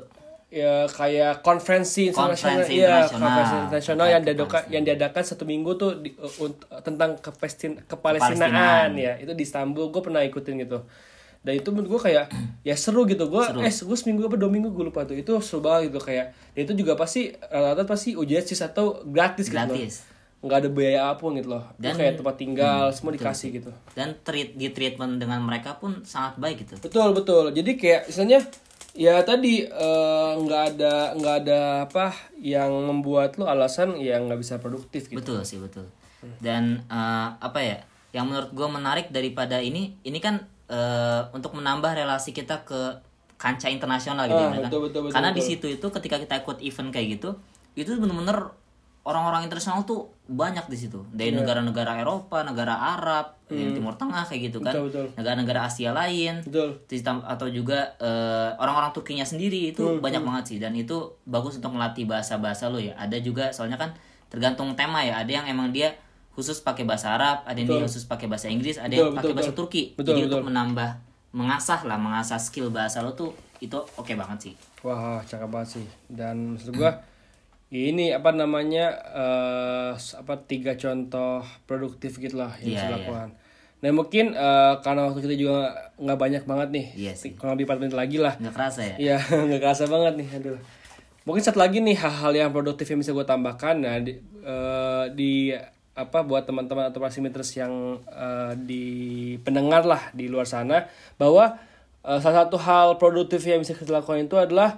ya 0.54 0.86
kayak 0.86 1.42
konferensi 1.42 2.14
internasional. 2.14 2.62
Iya 2.62 3.10
internasional. 3.10 3.10
konferensi 3.10 3.56
internasional 3.66 4.06
yang 4.06 4.22
diadakan 4.22 4.62
yang 4.70 4.84
diadakan 4.86 5.24
satu 5.26 5.44
minggu 5.50 5.72
tuh 5.76 5.92
di- 5.98 6.14
uh, 6.14 6.54
tentang 6.86 7.18
kepestin 7.18 7.82
kepalestinaan. 7.90 8.94
Ya 8.94 9.18
itu 9.18 9.34
di 9.34 9.42
Istanbul. 9.42 9.90
Gue 9.90 10.06
pernah 10.06 10.22
ikutin 10.22 10.62
gitu. 10.62 10.86
Dan 11.44 11.60
itu 11.60 11.68
menurut 11.74 11.98
gue 11.98 12.02
kayak 12.06 12.30
ya 12.70 12.78
seru 12.78 13.10
gitu. 13.10 13.26
Gue 13.34 13.42
eh 13.66 13.74
gue 13.74 13.98
seminggu 13.98 14.30
apa 14.30 14.38
dua 14.38 14.54
minggu 14.54 14.70
gue 14.70 14.94
lupa 14.94 15.10
tuh. 15.10 15.18
Itu 15.18 15.42
seru 15.42 15.66
banget 15.66 15.90
gitu 15.90 16.00
kayak 16.06 16.38
dan 16.54 16.62
itu 16.70 16.74
juga 16.86 16.94
pasti 16.94 17.34
rata-rata 17.34 17.90
pasti 17.90 18.14
ujian 18.14 18.46
atau 18.46 19.02
gratis, 19.10 19.50
gitu 19.50 19.58
Gratis. 19.58 20.06
nggak 20.44 20.58
ada 20.60 20.70
biaya 20.70 21.00
apa 21.10 21.18
pun 21.18 21.34
gitu 21.34 21.50
loh. 21.50 21.66
Itu 21.82 21.90
Dan- 21.90 21.98
kayak 21.98 22.14
tempat 22.22 22.36
tinggal 22.38 22.94
semua 22.94 23.12
dikasih 23.18 23.50
gitu. 23.58 23.72
Dan 23.98 24.22
treat 24.22 24.54
di 24.54 24.70
treatment 24.70 25.18
dengan 25.18 25.42
mereka 25.42 25.82
pun 25.82 26.06
sangat 26.06 26.38
baik 26.38 26.62
gitu. 26.68 26.78
Betul 26.78 27.10
betul. 27.18 27.50
Jadi 27.50 27.74
kayak 27.74 28.06
misalnya 28.06 28.40
ya 28.94 29.26
tadi 29.26 29.66
eh, 29.66 30.32
nggak 30.38 30.64
ada 30.78 31.18
nggak 31.18 31.36
ada 31.46 31.60
apa 31.90 32.14
yang 32.38 32.70
membuat 32.70 33.42
lo 33.42 33.50
alasan 33.50 33.98
ya 33.98 34.22
nggak 34.22 34.38
bisa 34.38 34.62
produktif 34.62 35.10
gitu. 35.10 35.18
betul 35.18 35.40
sih 35.42 35.58
betul 35.58 35.90
dan 36.40 36.86
eh, 36.88 37.28
apa 37.42 37.60
ya 37.60 37.78
yang 38.14 38.30
menurut 38.30 38.54
gue 38.54 38.68
menarik 38.70 39.10
daripada 39.10 39.58
ini 39.58 39.98
ini 40.06 40.22
kan 40.22 40.46
eh, 40.70 41.22
untuk 41.34 41.58
menambah 41.58 41.90
relasi 41.98 42.32
kita 42.32 42.62
ke 42.62 43.02
kancah 43.42 43.68
internasional 43.74 44.30
gitu 44.30 44.40
Ah, 44.40 44.54
ya 44.54 44.62
kan 44.62 44.70
betul, 44.70 44.82
betul, 44.88 45.02
betul, 45.10 45.14
karena 45.20 45.30
di 45.34 45.42
betul. 45.42 45.50
situ 45.50 45.68
itu 45.82 45.88
ketika 45.90 46.16
kita 46.22 46.34
ikut 46.46 46.58
event 46.64 46.90
kayak 46.94 47.08
gitu 47.20 47.30
itu 47.74 47.90
bener-bener 47.98 48.54
orang-orang 49.04 49.44
internasional 49.44 49.84
tuh 49.84 50.08
banyak 50.24 50.64
di 50.66 50.78
situ 50.78 51.04
dari 51.10 51.30
Iya. 51.30 51.44
negara-negara 51.44 52.00
Eropa 52.00 52.40
negara 52.42 52.72
Arab 52.96 53.36
dari 53.46 53.70
Timur 53.70 53.94
Tengah 53.94 54.24
kayak 54.24 54.42
gitu 54.48 54.60
kan 54.60 54.72
Hmm. 54.72 54.88
Betul, 54.88 55.06
betul. 55.06 55.08
negara-negara 55.14 55.60
Asia 55.64 55.92
lain 55.92 56.40
Betul. 56.42 56.80
Atau 57.24 57.48
juga 57.48 57.94
eh, 57.98 58.50
orang-orang 58.56 58.92
Turkinya 58.92 59.22
sendiri 59.22 59.70
itu 59.70 59.84
Hmm, 59.84 60.00
banyak 60.00 60.22
banget 60.22 60.44
sih 60.48 60.58
dan 60.58 60.72
itu 60.74 60.96
bagus 61.24 61.58
untuk 61.58 61.72
melatih 61.72 62.04
bahasa-bahasa 62.04 62.68
lo 62.68 62.78
ya 62.78 62.96
ada 62.96 63.16
juga 63.18 63.52
soalnya 63.52 63.76
kan 63.76 63.92
tergantung 64.28 64.72
tema 64.74 65.00
ya 65.00 65.20
ada 65.20 65.30
yang 65.30 65.46
emang 65.46 65.70
dia 65.70 65.94
khusus 66.32 66.58
pakai 66.58 66.82
bahasa 66.84 67.12
Arab 67.12 67.44
ada 67.44 67.54
yang 67.54 67.70
dia 67.70 67.84
khusus 67.84 68.04
pakai 68.04 68.26
bahasa 68.26 68.48
Inggris 68.48 68.76
ada 68.76 68.90
yang 68.90 69.12
Betul, 69.12 69.14
pakai 69.14 69.28
betul, 69.28 69.38
bahasa 69.38 69.52
betul. 69.52 69.62
Turki 69.62 69.84
Betul, 69.94 70.08
jadi 70.08 70.20
betul. 70.22 70.32
untuk 70.32 70.44
menambah 70.48 70.90
mengasah 71.32 71.80
lah 71.84 71.98
mengasah 71.98 72.38
skill 72.38 72.70
bahasa 72.70 73.02
lo 73.02 73.12
tuh 73.12 73.30
itu 73.60 73.76
oke 73.76 74.14
banget 74.14 74.40
sih 74.42 74.54
Wah 74.80 75.20
cakep 75.22 75.48
banget 75.48 75.80
sih. 75.80 75.86
Dan 76.06 76.54
maksud 76.54 76.72
gua 76.74 76.92
ini 77.74 78.14
apa 78.14 78.30
namanya 78.30 78.94
eh, 79.18 79.92
apa 79.98 80.34
tiga 80.46 80.78
contoh 80.78 81.42
produktif 81.66 82.22
gitu 82.22 82.38
lah 82.38 82.54
yang 82.62 82.78
bisa 82.78 82.86
iya. 82.86 82.92
dilakukan. 82.94 83.30
Nah 83.82 83.90
mungkin 83.92 84.26
eh, 84.38 84.74
karena 84.86 85.10
waktu 85.10 85.26
kita 85.26 85.36
juga 85.36 85.90
nggak 85.98 86.20
banyak 86.22 86.44
banget 86.46 86.70
nih, 86.70 86.86
sih. 87.18 87.34
kurang 87.34 87.58
lebih 87.58 87.74
4 87.74 87.82
menit 87.82 87.96
lagi 87.98 88.18
lah. 88.22 88.38
nggak 88.38 88.54
kerasa 88.54 88.82
ya 88.86 88.96
Iya, 89.02 89.18
nggak 89.50 89.62
kerasa 89.66 89.90
banget 89.90 90.14
nih, 90.22 90.30
aduh. 90.38 90.60
Mungkin 91.26 91.42
satu 91.42 91.58
lagi 91.58 91.82
nih 91.82 91.98
hal-hal 91.98 92.32
yang 92.36 92.50
produktif 92.54 92.86
yang 92.94 93.02
bisa 93.02 93.16
gue 93.16 93.26
tambahkan, 93.26 93.82
nah 93.82 93.98
di, 93.98 94.22
eh, 94.22 95.06
di 95.18 95.34
apa 95.94 96.26
buat 96.26 96.46
teman-teman 96.46 96.94
atau 96.94 97.02
pasimiters 97.02 97.50
yang 97.58 97.98
eh, 98.06 98.54
di 98.54 98.86
pendengar 99.42 99.82
lah 99.82 100.14
di 100.14 100.30
luar 100.30 100.46
sana, 100.46 100.86
bahwa 101.18 101.58
eh, 102.06 102.20
salah 102.22 102.46
satu 102.46 102.62
hal 102.62 103.02
produktif 103.02 103.42
yang 103.50 103.66
bisa 103.66 103.74
kita 103.74 103.98
lakukan 103.98 104.30
itu 104.30 104.38
adalah 104.38 104.78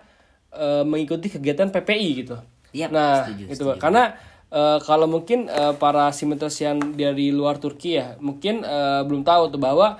eh, 0.55 0.87
mengikuti 0.87 1.27
kegiatan 1.27 1.75
PPI 1.75 2.09
gitu. 2.23 2.39
Iya, 2.75 2.87
nah, 2.91 3.23
setuju, 3.23 3.43
gitu 3.47 3.63
karena 3.79 4.03
eh, 4.51 4.79
kalau 4.83 5.07
mungkin 5.07 5.47
eh, 5.47 5.73
para 5.79 6.11
simiters 6.11 6.59
yang 6.59 6.77
dari 6.99 7.31
luar 7.31 7.55
Turki 7.55 7.95
ya, 7.95 8.19
mungkin 8.19 8.67
eh, 8.67 9.01
belum 9.07 9.23
tahu 9.23 9.55
tuh 9.55 9.61
bahwa 9.63 9.95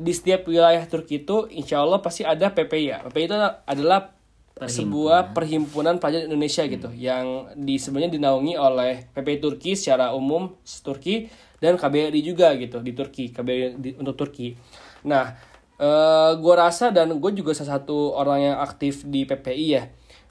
di 0.00 0.12
setiap 0.16 0.48
wilayah 0.48 0.80
Turki 0.88 1.28
itu 1.28 1.44
insya 1.52 1.84
Allah 1.84 2.00
pasti 2.00 2.24
ada 2.24 2.48
PPI 2.48 2.84
ya. 2.88 2.98
PPI 3.04 3.24
itu 3.28 3.36
adalah 3.68 4.16
sebuah 4.58 5.38
perhimpunan 5.38 6.02
pelajar 6.02 6.26
Indonesia 6.26 6.66
gitu 6.66 6.90
yang 6.90 7.46
di 7.54 7.78
sebenarnya 7.78 8.18
dinaungi 8.18 8.58
oleh 8.58 9.06
PPI 9.14 9.38
Turki 9.38 9.78
secara 9.78 10.10
umum 10.10 10.50
Turki 10.82 11.30
dan 11.62 11.78
KBRI 11.78 12.20
juga 12.26 12.50
gitu 12.58 12.82
di 12.82 12.90
Turki 12.90 13.30
KBRI 13.30 13.78
di- 13.78 13.94
untuk 13.94 14.18
Turki. 14.18 14.58
Nah, 15.06 15.30
eh 15.78 16.32
gue 16.34 16.54
rasa 16.58 16.90
dan 16.90 17.14
gue 17.22 17.32
juga 17.38 17.54
salah 17.54 17.78
satu 17.78 18.18
orang 18.18 18.50
yang 18.50 18.56
aktif 18.58 19.06
di 19.06 19.22
PPI 19.22 19.66
ya. 19.70 19.84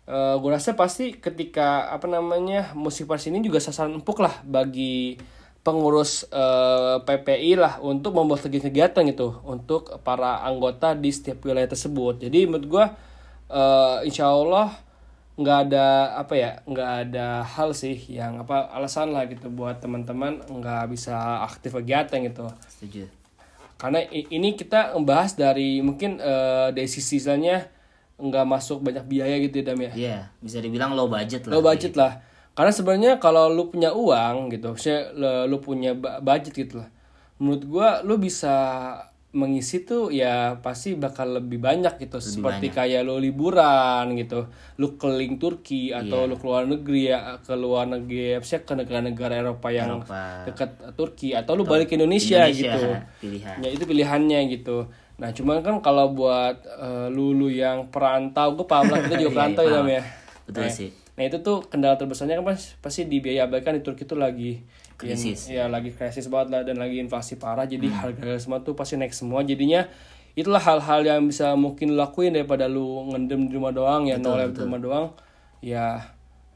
Eh 0.08 0.36
gue 0.40 0.50
rasa 0.50 0.72
pasti 0.80 1.12
ketika 1.20 1.92
apa 1.92 2.08
namanya 2.08 2.72
musik 2.72 3.12
pers 3.12 3.28
ini 3.28 3.44
juga 3.44 3.60
sasaran 3.60 4.00
empuk 4.00 4.24
lah 4.24 4.40
bagi 4.48 5.20
pengurus 5.68 6.24
eh, 6.32 6.96
PPI 7.04 7.60
lah 7.60 7.84
untuk 7.84 8.16
membuat 8.16 8.48
kegiatan 8.48 9.04
gitu 9.04 9.44
untuk 9.44 10.00
para 10.08 10.48
anggota 10.48 10.96
di 10.96 11.12
setiap 11.12 11.44
wilayah 11.44 11.68
tersebut. 11.68 12.24
Jadi 12.24 12.48
menurut 12.48 12.68
gue 12.72 12.86
eh, 13.52 13.98
insya 14.08 14.32
Allah 14.32 14.72
nggak 15.38 15.60
ada 15.70 16.18
apa 16.18 16.34
ya 16.34 16.52
nggak 16.66 16.92
ada 17.04 17.46
hal 17.46 17.70
sih 17.78 17.94
yang 18.10 18.42
apa 18.42 18.74
alasan 18.74 19.14
lah 19.14 19.30
gitu 19.30 19.54
buat 19.54 19.78
teman-teman 19.78 20.42
nggak 20.50 20.90
bisa 20.90 21.46
aktif 21.46 21.78
kegiatan 21.78 22.26
gitu 22.26 22.50
setuju 22.66 23.06
karena 23.78 24.02
ini 24.10 24.58
kita 24.58 24.98
membahas 24.98 25.38
dari 25.38 25.78
mungkin 25.86 26.18
eh, 26.18 26.74
dari 26.74 26.90
sisi 26.90 27.22
misalnya 27.22 27.70
nggak 28.18 28.46
masuk 28.50 28.82
banyak 28.82 29.06
biaya 29.06 29.38
gitu 29.38 29.62
ya 29.62 29.66
Dam 29.72 29.80
ya? 29.82 29.92
Iya, 29.94 30.18
bisa 30.42 30.58
dibilang 30.58 30.98
low 30.98 31.06
budget 31.06 31.46
lah. 31.46 31.52
low 31.54 31.62
budget 31.62 31.94
lah. 31.94 32.22
Karena 32.58 32.74
sebenarnya 32.74 33.14
kalau 33.22 33.54
lu 33.54 33.70
punya 33.70 33.94
uang 33.94 34.50
gitu 34.50 34.74
saya 34.74 35.14
lu 35.46 35.62
punya 35.62 35.94
budget 35.98 36.58
gitu 36.58 36.82
lah 36.82 36.90
menurut 37.38 37.64
gua 37.70 38.02
lu 38.02 38.18
bisa 38.18 38.58
mengisi 39.38 39.86
tuh 39.86 40.10
ya 40.10 40.58
pasti 40.66 40.98
bakal 40.98 41.38
lebih 41.38 41.62
banyak 41.62 42.00
gitu. 42.02 42.18
Seperti 42.18 42.74
kayak 42.74 43.06
lu 43.06 43.22
liburan 43.22 44.18
gitu 44.18 44.50
lu 44.82 44.98
keliling 44.98 45.38
Turki 45.38 45.94
atau 45.94 46.26
lu 46.26 46.40
keluar 46.42 46.66
negeri 46.66 47.14
ya 47.14 47.38
ke 47.38 47.54
luar 47.54 47.86
negeri 47.86 48.40
sih, 48.42 48.66
ke 48.66 48.74
negara-negara 48.74 49.38
Eropa 49.38 49.68
yang 49.70 50.02
Eropa. 50.02 50.48
dekat 50.50 50.72
Turki 50.98 51.38
atau 51.38 51.54
lu 51.54 51.68
balik 51.68 51.92
ke 51.92 52.00
Indonesia, 52.00 52.50
Indonesia, 52.50 52.74
gitu. 52.74 52.90
pilihan. 53.22 53.56
ya 53.62 53.70
itu 53.70 53.84
pilihannya 53.86 54.40
gitu 54.58 54.78
nah 55.18 55.30
cuman 55.30 55.60
kan 55.60 55.82
kalau 55.82 56.14
buat 56.14 56.62
eh, 56.64 57.08
lulu 57.10 57.50
yang 57.50 57.90
perantau 57.90 58.54
gue 58.54 58.64
paham 58.64 58.86
lah 58.88 59.02
kita 59.02 59.18
juga 59.18 59.30
Iya, 59.30 59.36
perantau 59.36 59.66
ya. 59.66 59.74
Dam 59.74 59.88
ya 59.90 60.04
Betul 60.46 60.64
Nah, 60.64 60.72
sih. 60.72 60.90
Nah 61.18 61.24
itu 61.26 61.38
tuh 61.42 61.66
kendala 61.66 61.98
terbesarnya 61.98 62.38
kan 62.38 62.46
pas, 62.46 62.62
pasti 62.78 63.04
di 63.04 63.18
biaya 63.18 63.46
abaikan 63.46 63.74
di 63.74 63.82
Turki 63.82 64.06
tuh 64.06 64.16
lagi 64.16 64.62
Krisis. 64.94 65.46
Ya 65.48 65.66
lagi 65.66 65.90
krisis 65.90 66.26
banget 66.26 66.48
lah 66.50 66.62
dan 66.64 66.78
lagi 66.78 66.98
inflasi 66.98 67.38
parah 67.38 67.66
jadi 67.66 67.86
Hmm. 67.86 67.98
harga 68.00 68.38
semua 68.38 68.62
tuh 68.62 68.74
pasti 68.74 68.96
naik 68.96 69.12
semua 69.12 69.42
jadinya 69.42 69.86
itulah 70.34 70.58
hal-hal 70.58 71.02
yang 71.02 71.26
bisa 71.26 71.54
mungkin 71.54 71.94
lakuin 71.94 72.32
daripada 72.32 72.66
lu 72.66 73.10
ngendem 73.10 73.46
di 73.46 73.54
rumah 73.54 73.70
doang 73.70 74.06
ya 74.06 74.18
nolep 74.18 74.54
di 74.54 74.62
rumah 74.62 74.78
doang 74.78 75.06
ya 75.60 76.02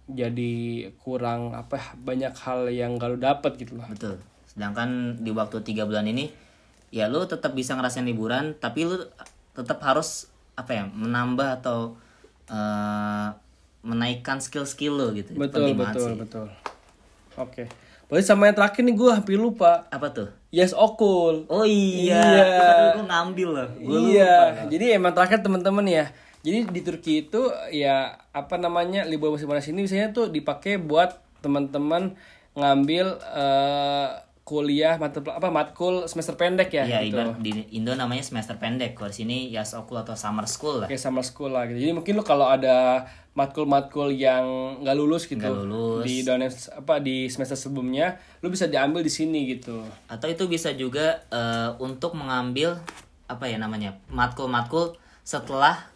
jadi 0.05 0.53
kurang 0.97 1.53
apa 1.53 1.77
ya, 1.77 1.85
banyak 1.97 2.33
hal 2.35 2.59
yang 2.67 2.97
gak 2.97 3.09
lu 3.09 3.17
dapet 3.17 3.51
gitu 3.57 3.73
lah 3.75 3.89
Betul. 3.89 4.21
Sedangkan 4.45 5.17
di 5.17 5.31
waktu 5.31 5.61
tiga 5.61 5.85
bulan 5.85 6.03
ini, 6.03 6.27
ya 6.91 7.07
lu 7.07 7.23
tetap 7.25 7.55
bisa 7.55 7.73
ngerasain 7.73 8.05
liburan, 8.05 8.53
tapi 8.59 8.85
lu 8.85 8.99
tetap 9.55 9.79
harus 9.81 10.27
apa 10.59 10.71
ya 10.75 10.83
menambah 10.87 11.63
atau 11.63 11.95
eh, 12.51 13.27
menaikkan 13.81 14.37
skill-skill 14.37 14.93
lo 14.93 15.07
gitu. 15.15 15.33
Itu 15.33 15.39
betul 15.41 15.73
betul 15.73 16.07
sih. 16.13 16.17
betul 16.19 16.47
oke 17.39 17.63
Berarti 18.11 18.27
sama 18.27 18.51
yang 18.51 18.59
terakhir 18.59 18.83
nih 18.83 18.95
gue 18.99 19.07
hampir 19.07 19.39
lupa 19.39 19.87
Apa 19.87 20.11
tuh? 20.11 20.27
Yes 20.51 20.75
Okul 20.75 21.47
Oh 21.47 21.63
iya, 21.63 22.19
Iya. 22.19 22.43
Gue 22.99 23.07
ngambil 23.07 23.47
loh. 23.55 23.69
Gua 23.79 23.99
iya, 24.11 24.67
jadi 24.67 24.99
emang 24.99 25.15
terakhir 25.15 25.39
teman-teman 25.39 25.87
ya. 25.87 26.11
Jadi 26.43 26.67
di 26.67 26.81
Turki 26.83 27.13
itu 27.23 27.47
ya 27.71 28.19
apa 28.35 28.59
namanya 28.59 29.07
libur 29.07 29.31
musim 29.31 29.47
panas 29.47 29.63
ini 29.71 29.87
biasanya 29.87 30.11
tuh 30.11 30.27
dipakai 30.27 30.75
buat 30.75 31.23
teman-teman 31.39 32.19
ngambil 32.59 33.15
eh, 33.31 34.07
kuliah 34.51 34.99
mata 34.99 35.23
apa 35.23 35.47
matkul 35.47 36.03
semester 36.03 36.35
pendek 36.35 36.67
ya 36.69 36.83
Iya, 36.83 36.99
gitu. 37.07 37.15
ibarat 37.15 37.39
di 37.39 37.51
Indo 37.71 37.95
namanya 37.95 38.19
semester 38.19 38.59
pendek. 38.59 38.91
Kalau 38.91 39.07
di 39.07 39.17
sini 39.17 39.37
Yasokul 39.47 39.95
atau 39.97 40.11
summer 40.13 40.43
school 40.43 40.83
lah. 40.83 40.87
Kayak 40.87 40.99
summer 41.01 41.23
school 41.23 41.47
lah 41.49 41.63
gitu. 41.65 41.79
Jadi 41.79 41.93
mungkin 41.93 42.13
lu 42.13 42.23
kalau 42.23 42.45
ada 42.45 43.07
matkul-matkul 43.31 44.11
yang 44.11 44.43
nggak 44.79 44.91
lulus 44.93 45.23
gitu 45.25 45.39
Nggak 45.39 45.55
lulus. 45.63 46.03
di 46.03 46.15
down 46.21 46.43
apa 46.43 46.99
di 46.99 47.25
semester 47.25 47.55
sebelumnya, 47.55 48.19
lu 48.39 48.51
bisa 48.51 48.67
diambil 48.67 48.99
di 48.99 49.09
sini 49.09 49.47
gitu. 49.49 49.87
Atau 50.05 50.27
itu 50.27 50.43
bisa 50.45 50.75
juga 50.75 51.23
eh, 51.31 51.71
untuk 51.79 52.11
mengambil 52.13 52.75
apa 53.25 53.47
ya 53.47 53.55
namanya 53.55 53.95
matkul-matkul 54.11 54.99
setelah 55.21 55.87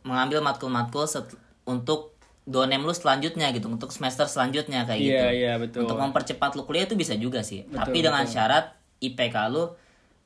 mengambil 0.00 0.40
matkul-matkul 0.40 1.04
set- 1.04 1.36
untuk 1.62 2.16
donem 2.48 2.80
lu 2.80 2.90
selanjutnya 2.90 3.52
gitu 3.52 3.68
untuk 3.68 3.92
semester 3.92 4.24
selanjutnya 4.24 4.88
kayak 4.88 5.00
gitu. 5.00 5.20
Iya, 5.20 5.28
iya 5.30 5.52
betul. 5.60 5.84
Untuk 5.84 6.00
mempercepat 6.00 6.56
lu 6.56 6.64
kuliah 6.64 6.88
itu 6.88 6.96
bisa 6.96 7.12
juga 7.14 7.44
sih. 7.44 7.68
Tapi 7.68 8.00
dengan 8.00 8.24
syarat 8.24 8.72
IPK 8.98 9.36
lu 9.52 9.68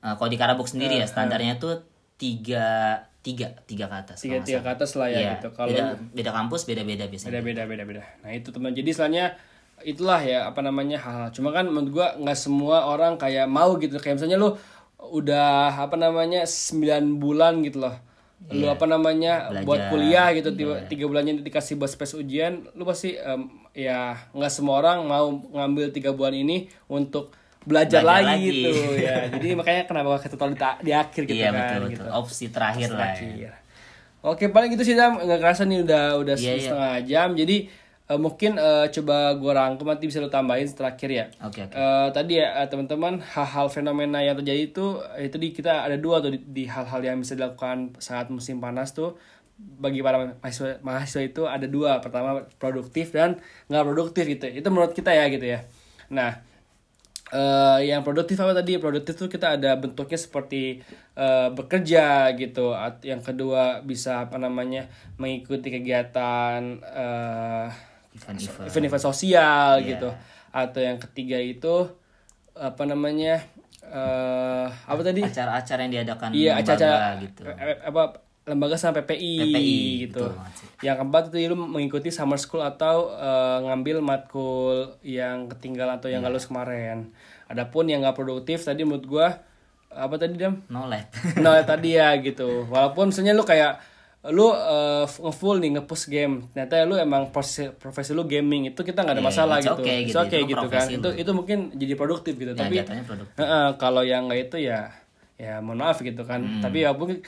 eh, 0.00 0.14
kalau 0.14 0.30
di 0.30 0.38
Karabuk 0.38 0.70
sendiri 0.70 0.96
ya 0.96 1.06
standarnya 1.06 1.58
tuh 1.58 1.82
tiga 2.16 3.02
tiga 3.22 3.54
tiga 3.66 3.86
ke 3.86 3.96
atas. 3.98 4.18
nggak 4.18 4.46
Tiga-tiga 4.46 4.60
ke 4.60 4.70
atas 4.72 4.90
lah 4.94 5.06
ya 5.06 5.18
Iya, 5.18 5.30
gitu. 5.36 5.48
Kalau 5.50 5.68
beda, 5.70 5.84
beda 6.10 6.30
kampus 6.32 6.60
beda-beda 6.62 7.04
biasanya. 7.06 7.30
beda 7.32 7.42
beda 7.42 7.62
beda 7.66 7.84
beda 7.84 8.02
nah 8.22 8.30
itu 8.30 8.48
teman 8.50 8.70
jadi 8.70 8.88
istilahnya 8.88 9.26
itulah 9.82 10.18
ya 10.22 10.46
apa 10.46 10.62
namanya 10.62 10.98
hal 10.98 11.30
cuma 11.30 11.50
kan 11.50 11.66
menurut 11.66 11.90
gua 11.90 12.06
nggak 12.14 12.38
semua 12.38 12.86
orang 12.86 13.18
kayak 13.18 13.46
mau 13.46 13.74
gitu 13.78 13.98
kayak 13.98 14.18
misalnya 14.18 14.38
lu 14.38 14.54
udah 15.02 15.74
apa 15.74 15.98
namanya 15.98 16.46
9 16.46 17.18
bulan 17.18 17.62
gitu 17.66 17.82
loh 17.82 17.94
lu 18.50 18.66
apa 18.66 18.84
namanya 18.84 19.32
buat 19.62 19.88
kuliah 19.88 20.34
gitu 20.34 20.50
tiga, 20.52 20.82
tiga 20.84 21.04
bulannya 21.06 21.40
dikasih 21.40 21.78
buat 21.78 21.88
space 21.88 22.18
ujian 22.18 22.66
lu 22.74 22.82
pasti 22.82 23.14
em, 23.14 23.46
ya 23.72 24.18
nggak 24.30 24.50
semua 24.50 24.82
orang 24.82 25.06
mau 25.06 25.30
ngambil 25.30 25.88
tiga 25.88 26.10
bulan 26.10 26.34
ini 26.34 26.66
untuk 26.84 27.30
belajar, 27.62 28.02
Belajar 28.02 28.34
lagi, 28.34 28.50
lagi. 28.50 28.50
gitu 28.50 28.70
ya 29.06 29.16
jadi 29.30 29.48
makanya 29.54 29.82
kenapa 29.86 30.18
kita 30.18 30.34
tahu 30.34 30.50
di, 30.50 30.58
di 30.82 30.92
akhir 30.92 31.22
gitu 31.24 31.38
iya 31.38 31.48
kan 31.48 31.56
betul 31.56 31.82
gitu. 31.88 32.02
betul 32.02 32.18
opsi 32.18 32.44
terakhir 32.50 32.88
lah 32.90 33.14
ya. 33.14 33.22
Iya. 33.22 33.52
Oke 34.22 34.46
paling 34.50 34.70
gitu 34.74 34.86
sih 34.86 34.94
Dam 34.94 35.18
nggak 35.18 35.38
kerasa 35.38 35.66
nih 35.66 35.82
udah 35.82 36.04
udah 36.18 36.34
Iya, 36.38 36.52
iya. 36.54 36.62
setengah 36.62 36.94
jam 37.02 37.28
jadi 37.34 37.56
eh, 38.12 38.18
mungkin 38.20 38.60
eh, 38.60 38.86
coba 38.92 39.32
gua 39.40 39.52
rangkum 39.56 39.88
nanti 39.88 40.04
bisa 40.04 40.20
lu 40.20 40.28
tambahin 40.28 40.68
terakhir 40.68 41.10
ya. 41.10 41.24
oke 41.40 41.60
oke. 41.64 41.72
Eh, 41.72 42.08
tadi 42.12 42.36
ya 42.36 42.60
teman-teman 42.68 43.24
hal-hal 43.24 43.72
fenomena 43.72 44.20
yang 44.20 44.36
terjadi 44.36 44.68
itu 44.68 45.00
itu 45.16 45.36
di 45.40 45.48
kita 45.56 45.88
ada 45.88 45.96
dua 45.96 46.20
tuh 46.20 46.36
di, 46.36 46.68
hal-hal 46.68 47.00
yang 47.00 47.16
bisa 47.24 47.32
dilakukan 47.32 47.96
saat 47.96 48.28
musim 48.28 48.60
panas 48.60 48.92
tuh. 48.92 49.16
Bagi 49.56 50.02
para 50.02 50.36
mahasiswa 50.42 50.82
mahasiswa 50.84 51.22
itu 51.22 51.42
ada 51.48 51.64
dua. 51.70 52.02
Pertama 52.04 52.44
produktif 52.60 53.14
dan 53.14 53.40
nggak 53.70 53.84
produktif 53.88 54.24
gitu. 54.28 54.46
Itu 54.50 54.68
menurut 54.68 54.92
kita 54.92 55.14
ya 55.14 55.30
gitu 55.32 55.46
ya. 55.46 55.64
Nah 56.12 56.52
eh, 57.32 57.78
yang 57.88 58.04
produktif 58.04 58.36
apa 58.42 58.52
tadi? 58.52 58.76
Produktif 58.76 59.16
tuh 59.16 59.30
kita 59.32 59.56
ada 59.56 59.78
bentuknya 59.80 60.18
seperti 60.20 60.84
eh, 61.16 61.48
bekerja 61.54 62.34
gitu. 62.36 62.76
At- 62.76 63.04
yang 63.06 63.24
kedua 63.24 63.80
bisa 63.86 64.28
apa 64.28 64.36
namanya 64.36 64.90
mengikuti 65.16 65.72
kegiatan 65.72 66.82
eh, 66.82 67.91
Event-event. 68.16 69.00
sosial 69.00 69.80
Iya. 69.80 69.88
gitu. 69.96 70.08
Atau 70.52 70.80
yang 70.80 71.00
ketiga 71.00 71.40
itu 71.40 71.88
apa 72.52 72.84
namanya 72.84 73.40
eh 73.82 74.66
apa 74.68 75.00
tadi? 75.00 75.24
Acara-acara 75.24 75.80
yang 75.84 75.92
diadakan 75.92 76.28
iya 76.32 76.56
acara-acara 76.56 77.18
gitu. 77.20 77.42
eh, 77.48 77.76
apa 77.82 78.20
lembaga 78.42 78.74
sama 78.74 78.98
PPI, 79.06 79.38
PPI, 79.38 79.78
gitu. 80.10 80.26
betul 80.26 80.34
yang 80.82 80.98
keempat 80.98 81.30
itu 81.30 81.46
lu 81.46 81.54
mengikuti 81.54 82.10
summer 82.10 82.34
school 82.36 82.60
atau 82.60 83.14
eh, 83.14 83.58
ngambil 83.64 84.02
matkul 84.02 84.98
yang 85.00 85.46
ketinggalan 85.46 85.98
atau 86.02 86.10
yang 86.10 86.20
nggak 86.22 86.34
lulus 86.34 86.50
kemarin. 86.50 87.14
Adapun 87.46 87.86
yang 87.86 88.02
nggak 88.02 88.16
produktif 88.16 88.64
tadi 88.64 88.82
menurut 88.82 89.06
gua 89.06 89.28
apa 89.92 90.16
tadi 90.16 90.40
dam 90.40 90.56
no 90.72 90.88
lab 90.88 91.04
nah 91.38 91.60
tadi 91.62 91.94
ya 91.94 92.16
gitu. 92.18 92.64
Walaupun 92.66 93.12
misalnya 93.12 93.36
lu 93.36 93.44
kayak 93.44 93.76
lu 94.30 94.54
uh, 94.54 95.02
ngefull 95.02 95.58
nih 95.58 95.70
ngepush 95.74 96.06
game. 96.06 96.46
Ternyata 96.54 96.86
lu 96.86 96.94
emang 96.94 97.34
profesi, 97.34 97.74
profesi 97.74 98.14
lu 98.14 98.22
gaming 98.22 98.70
itu 98.70 98.78
kita 98.86 99.02
nggak 99.02 99.18
ada 99.18 99.22
Iya, 99.22 99.28
masalah 99.34 99.56
it's 99.58 99.66
gitu. 99.66 99.82
okay 99.82 99.96
gitu, 100.06 100.18
okay 100.22 100.38
itu 100.46 100.50
gitu 100.54 100.66
kan. 100.70 100.86
itu 100.86 101.08
itu 101.26 101.30
mungkin 101.34 101.58
jadi 101.74 101.94
produktif 101.98 102.34
gitu. 102.38 102.54
Ya 102.54 102.58
tapi 102.58 102.78
Heeh, 103.34 103.66
kalau 103.82 104.06
yang 104.06 104.30
nggak 104.30 104.46
itu 104.46 104.62
ya 104.62 104.94
ya 105.34 105.58
mohon 105.58 105.82
maaf 105.82 105.98
gitu 105.98 106.22
kan. 106.22 106.38
Hmm. 106.38 106.62
tapi 106.62 106.86
ya 106.86 106.94
mungkin 106.94 107.18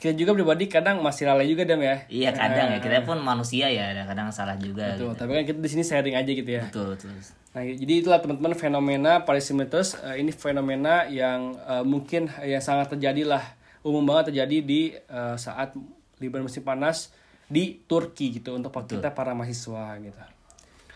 kita 0.00 0.16
juga 0.16 0.32
pribadi 0.32 0.64
kadang 0.66 1.04
masih 1.04 1.28
lalai 1.30 1.46
juga 1.46 1.62
dam 1.62 1.78
ya. 1.78 2.02
Iya 2.10 2.34
kadang 2.34 2.66
ya. 2.74 2.78
Kita 2.82 3.06
pun 3.06 3.22
manusia 3.22 3.70
ya 3.70 3.94
kadang 4.02 4.32
salah 4.34 4.58
juga 4.58 4.98
Tuh, 4.98 5.14
gitu. 5.14 5.22
tapi 5.22 5.30
kan 5.38 5.44
kita 5.46 5.58
di 5.62 5.68
sini 5.70 5.84
sharing 5.86 6.16
aja 6.18 6.30
gitu 6.34 6.50
ya. 6.50 6.66
Betul 6.66 6.98
betul. 6.98 7.14
Nah, 7.50 7.62
jadi 7.66 7.94
itulah 8.02 8.18
teman-teman 8.22 8.54
fenomena 8.58 9.12
policymeters 9.22 9.98
uh, 10.02 10.14
ini 10.18 10.34
fenomena 10.34 11.06
yang 11.06 11.54
uh, 11.62 11.82
mungkin 11.86 12.26
yang 12.42 12.62
sangat 12.62 12.90
terjadi 12.96 13.22
lah 13.26 13.42
umum 13.86 14.02
banget 14.02 14.34
terjadi 14.34 14.56
di 14.64 14.80
uh, 15.10 15.34
saat 15.38 15.74
liburan 16.20 16.46
musim 16.46 16.62
panas 16.62 17.10
di 17.50 17.82
Turki 17.90 18.38
gitu 18.38 18.54
untuk 18.54 18.70
kita 18.86 19.10
para 19.10 19.34
mahasiswa 19.34 19.98
gitu. 19.98 20.20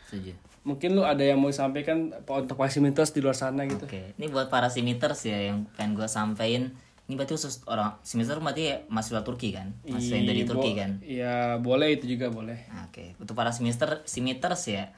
setuju 0.07 0.37
Mungkin 0.65 0.97
lu 0.97 1.05
ada 1.05 1.21
yang 1.21 1.37
mau 1.37 1.53
disampaikan 1.53 2.09
untuk 2.25 2.57
policymeters 2.57 3.13
di 3.13 3.21
luar 3.21 3.37
sana 3.37 3.69
gitu. 3.69 3.85
Oke, 3.85 4.17
ini 4.17 4.33
buat 4.33 4.49
para 4.49 4.73
simiters 4.73 5.29
ya 5.29 5.53
yang 5.53 5.69
pengen 5.77 5.93
gue 5.93 6.09
sampein. 6.09 6.73
Ini 7.05 7.21
berarti 7.21 7.37
khusus 7.37 7.61
orang 7.69 8.01
simiter 8.01 8.41
berarti 8.41 8.73
ya 8.73 8.77
mahasiswa 8.89 9.21
Turki 9.21 9.53
kan? 9.53 9.77
Mahasiswa 9.85 10.17
yang 10.17 10.25
dari 10.25 10.41
Ih, 10.41 10.49
Turki 10.49 10.71
kan? 10.73 10.91
Ya 11.05 11.61
boleh 11.61 12.01
itu 12.01 12.09
juga 12.09 12.33
boleh. 12.33 12.65
Oke, 12.89 13.13
untuk 13.21 13.37
para 13.37 13.53
simiter 13.53 14.01
simiters 14.09 14.65
ya. 14.73 14.89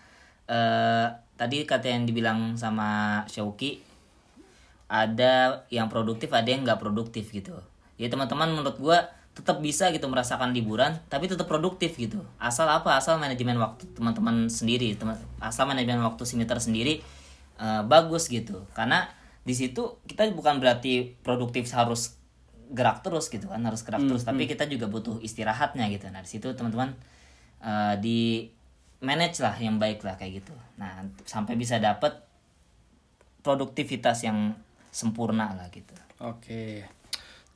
Eh 0.47 1.07
tadi 1.35 1.67
kata 1.67 1.91
yang 1.91 2.07
dibilang 2.07 2.55
sama 2.55 3.27
Shauki 3.27 3.83
ada 4.87 5.67
yang 5.75 5.91
produktif, 5.91 6.31
ada 6.31 6.47
yang 6.47 6.63
nggak 6.63 6.79
produktif 6.79 7.35
gitu. 7.35 7.59
Ya 7.99 8.07
teman-teman 8.07 8.55
menurut 8.55 8.79
gua 8.79 9.11
tetap 9.37 9.61
bisa 9.61 9.93
gitu 9.93 10.09
merasakan 10.09 10.57
liburan 10.57 10.97
tapi 11.13 11.29
tetap 11.29 11.45
produktif 11.45 12.01
gitu. 12.01 12.25
Asal 12.41 12.65
apa? 12.73 12.97
Asal 12.97 13.21
manajemen 13.21 13.61
waktu 13.61 13.85
teman-teman 13.93 14.49
sendiri 14.49 14.97
teman 14.97 15.21
asal 15.45 15.69
manajemen 15.69 16.01
waktu 16.01 16.25
simiter 16.25 16.57
sendiri 16.57 17.05
eh, 17.61 17.83
bagus 17.85 18.33
gitu. 18.33 18.65
Karena 18.73 19.05
di 19.45 19.53
situ 19.53 20.01
kita 20.09 20.25
bukan 20.33 20.57
berarti 20.57 21.13
produktif 21.21 21.69
harus 21.77 22.17
gerak 22.67 23.05
terus 23.05 23.31
gitu 23.31 23.47
kan 23.47 23.63
harus 23.63 23.87
gerak 23.87 24.03
terus 24.11 24.27
tapi 24.27 24.51
kita 24.51 24.65
juga 24.67 24.89
butuh 24.89 25.21
istirahatnya 25.21 25.85
gitu. 25.93 26.09
Nah 26.09 26.25
di 26.25 26.31
situ 26.33 26.49
teman-teman 26.57 26.97
eh, 27.61 27.95
di 28.01 28.49
manage 29.05 29.45
lah 29.45 29.53
yang 29.61 29.77
baik 29.77 30.01
lah 30.01 30.17
kayak 30.17 30.41
gitu. 30.41 30.57
Nah 30.81 31.05
sampai 31.29 31.61
bisa 31.61 31.77
dapet 31.77 32.25
produktivitas 33.45 34.25
yang 34.25 34.57
sempurna 34.89 35.53
lah 35.53 35.69
gitu. 35.69 35.93
Oke. 36.25 36.89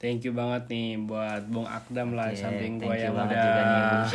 Thank 0.01 0.25
you 0.25 0.33
banget 0.33 0.65
nih 0.73 0.97
buat 0.97 1.45
Bung 1.53 1.69
Akdam 1.69 2.17
lah 2.17 2.33
di 2.33 2.41
samping 2.41 2.81
you 2.81 2.89
yang 2.89 3.13
udah 3.13 3.29
juga 3.29 3.63
nih 3.69 3.83
Bung 3.85 4.07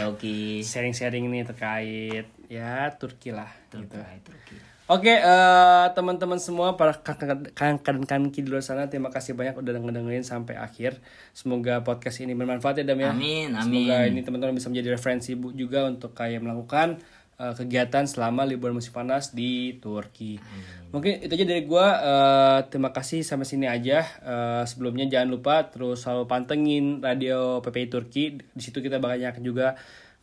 sharing-sharing 0.65 1.29
nih 1.29 1.45
terkait 1.45 2.25
ya 2.49 2.89
Turki 2.97 3.29
lah 3.29 3.53
gitu. 3.69 3.93
Terkait 3.93 4.21
Turki. 4.25 4.57
Oke, 4.85 5.17
eh, 5.17 5.85
teman-teman 5.97 6.37
semua 6.37 6.77
para 6.77 6.93
kakak 6.93 7.57
dan 7.57 8.05
kanki 8.05 8.45
di 8.45 8.53
luar 8.53 8.61
sana, 8.61 8.85
terima 8.85 9.09
kasih 9.09 9.33
banyak 9.33 9.57
udah 9.57 9.81
ngedengerin 9.81 10.21
sampai 10.21 10.61
akhir. 10.61 11.01
Semoga 11.33 11.81
podcast 11.81 12.21
ini 12.21 12.37
bermanfaat 12.37 12.81
ya 12.81 12.85
Dam 12.85 13.01
ya. 13.01 13.09
Amin, 13.09 13.49
amin. 13.57 13.65
Semoga 13.65 13.97
ini 14.05 14.21
teman-teman 14.21 14.53
bisa 14.53 14.69
menjadi 14.69 14.93
referensi 14.93 15.33
juga 15.57 15.89
untuk 15.89 16.13
kayak 16.13 16.37
melakukan 16.37 17.01
eh, 17.35 17.53
kegiatan 17.53 18.03
selama 18.03 18.43
liburan 18.43 18.73
musim 18.73 18.91
panas 18.91 19.31
di 19.31 19.75
Turki. 19.77 20.39
Mungkin 20.89 21.19
itu 21.21 21.31
aja 21.31 21.45
dari 21.45 21.63
gua. 21.63 21.87
eh, 21.95 22.59
terima 22.67 22.89
kasih 22.89 23.21
sampai 23.21 23.43
sini 23.43 23.65
aja. 23.65 23.99
Eh, 24.01 24.63
sebelumnya 24.63 25.05
jangan 25.05 25.29
lupa 25.29 25.67
terus 25.67 26.01
selalu 26.01 26.23
pantengin 26.25 26.85
radio 26.99 27.59
PPI 27.59 27.87
Turki. 27.87 28.23
Di 28.39 28.61
situ 28.61 28.79
kita 28.79 28.97
banyak 28.97 29.39
juga 29.39 29.75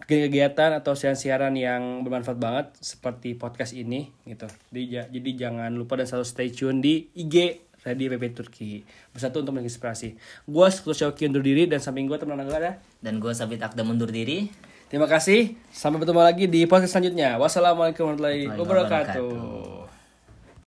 kegiatan 0.03 0.75
atau 0.75 0.99
siaran-siaran 0.99 1.55
yang 1.55 2.03
bermanfaat 2.03 2.35
banget 2.35 2.67
seperti 2.77 3.35
podcast 3.35 3.71
ini 3.73 4.11
gitu. 4.25 4.51
Jadi, 4.69 4.83
ja- 4.89 5.07
jadi 5.07 5.31
jangan 5.39 5.71
lupa 5.71 5.95
dan 5.95 6.07
selalu 6.07 6.27
stay 6.27 6.51
tune 6.51 6.83
di 6.83 7.07
IG 7.15 7.37
Radio 7.83 8.11
PP 8.11 8.25
Turki. 8.33 8.71
Bersatu 9.11 9.43
untuk 9.43 9.55
menginspirasi. 9.55 10.15
Gua 10.45 10.71
Sekutu 10.71 10.95
Syauki 10.97 11.27
undur 11.27 11.43
diri 11.43 11.67
dan 11.67 11.79
samping 11.79 12.07
gua 12.07 12.15
teman 12.15 12.39
gue 12.41 12.55
ada. 12.55 12.79
Dan 12.99 13.19
gue 13.19 13.31
Sabit 13.31 13.59
Akda 13.59 13.83
mundur 13.83 14.07
diri. 14.07 14.47
Terima 14.93 15.09
kasih. 15.09 15.57
Sampai 15.73 16.05
bertemu 16.05 16.21
lagi 16.21 16.45
di 16.45 16.69
podcast 16.69 16.93
selanjutnya. 16.93 17.41
Wassalamualaikum 17.41 18.13
warahmatullahi 18.13 18.45
wabarakatuh. 18.61 19.82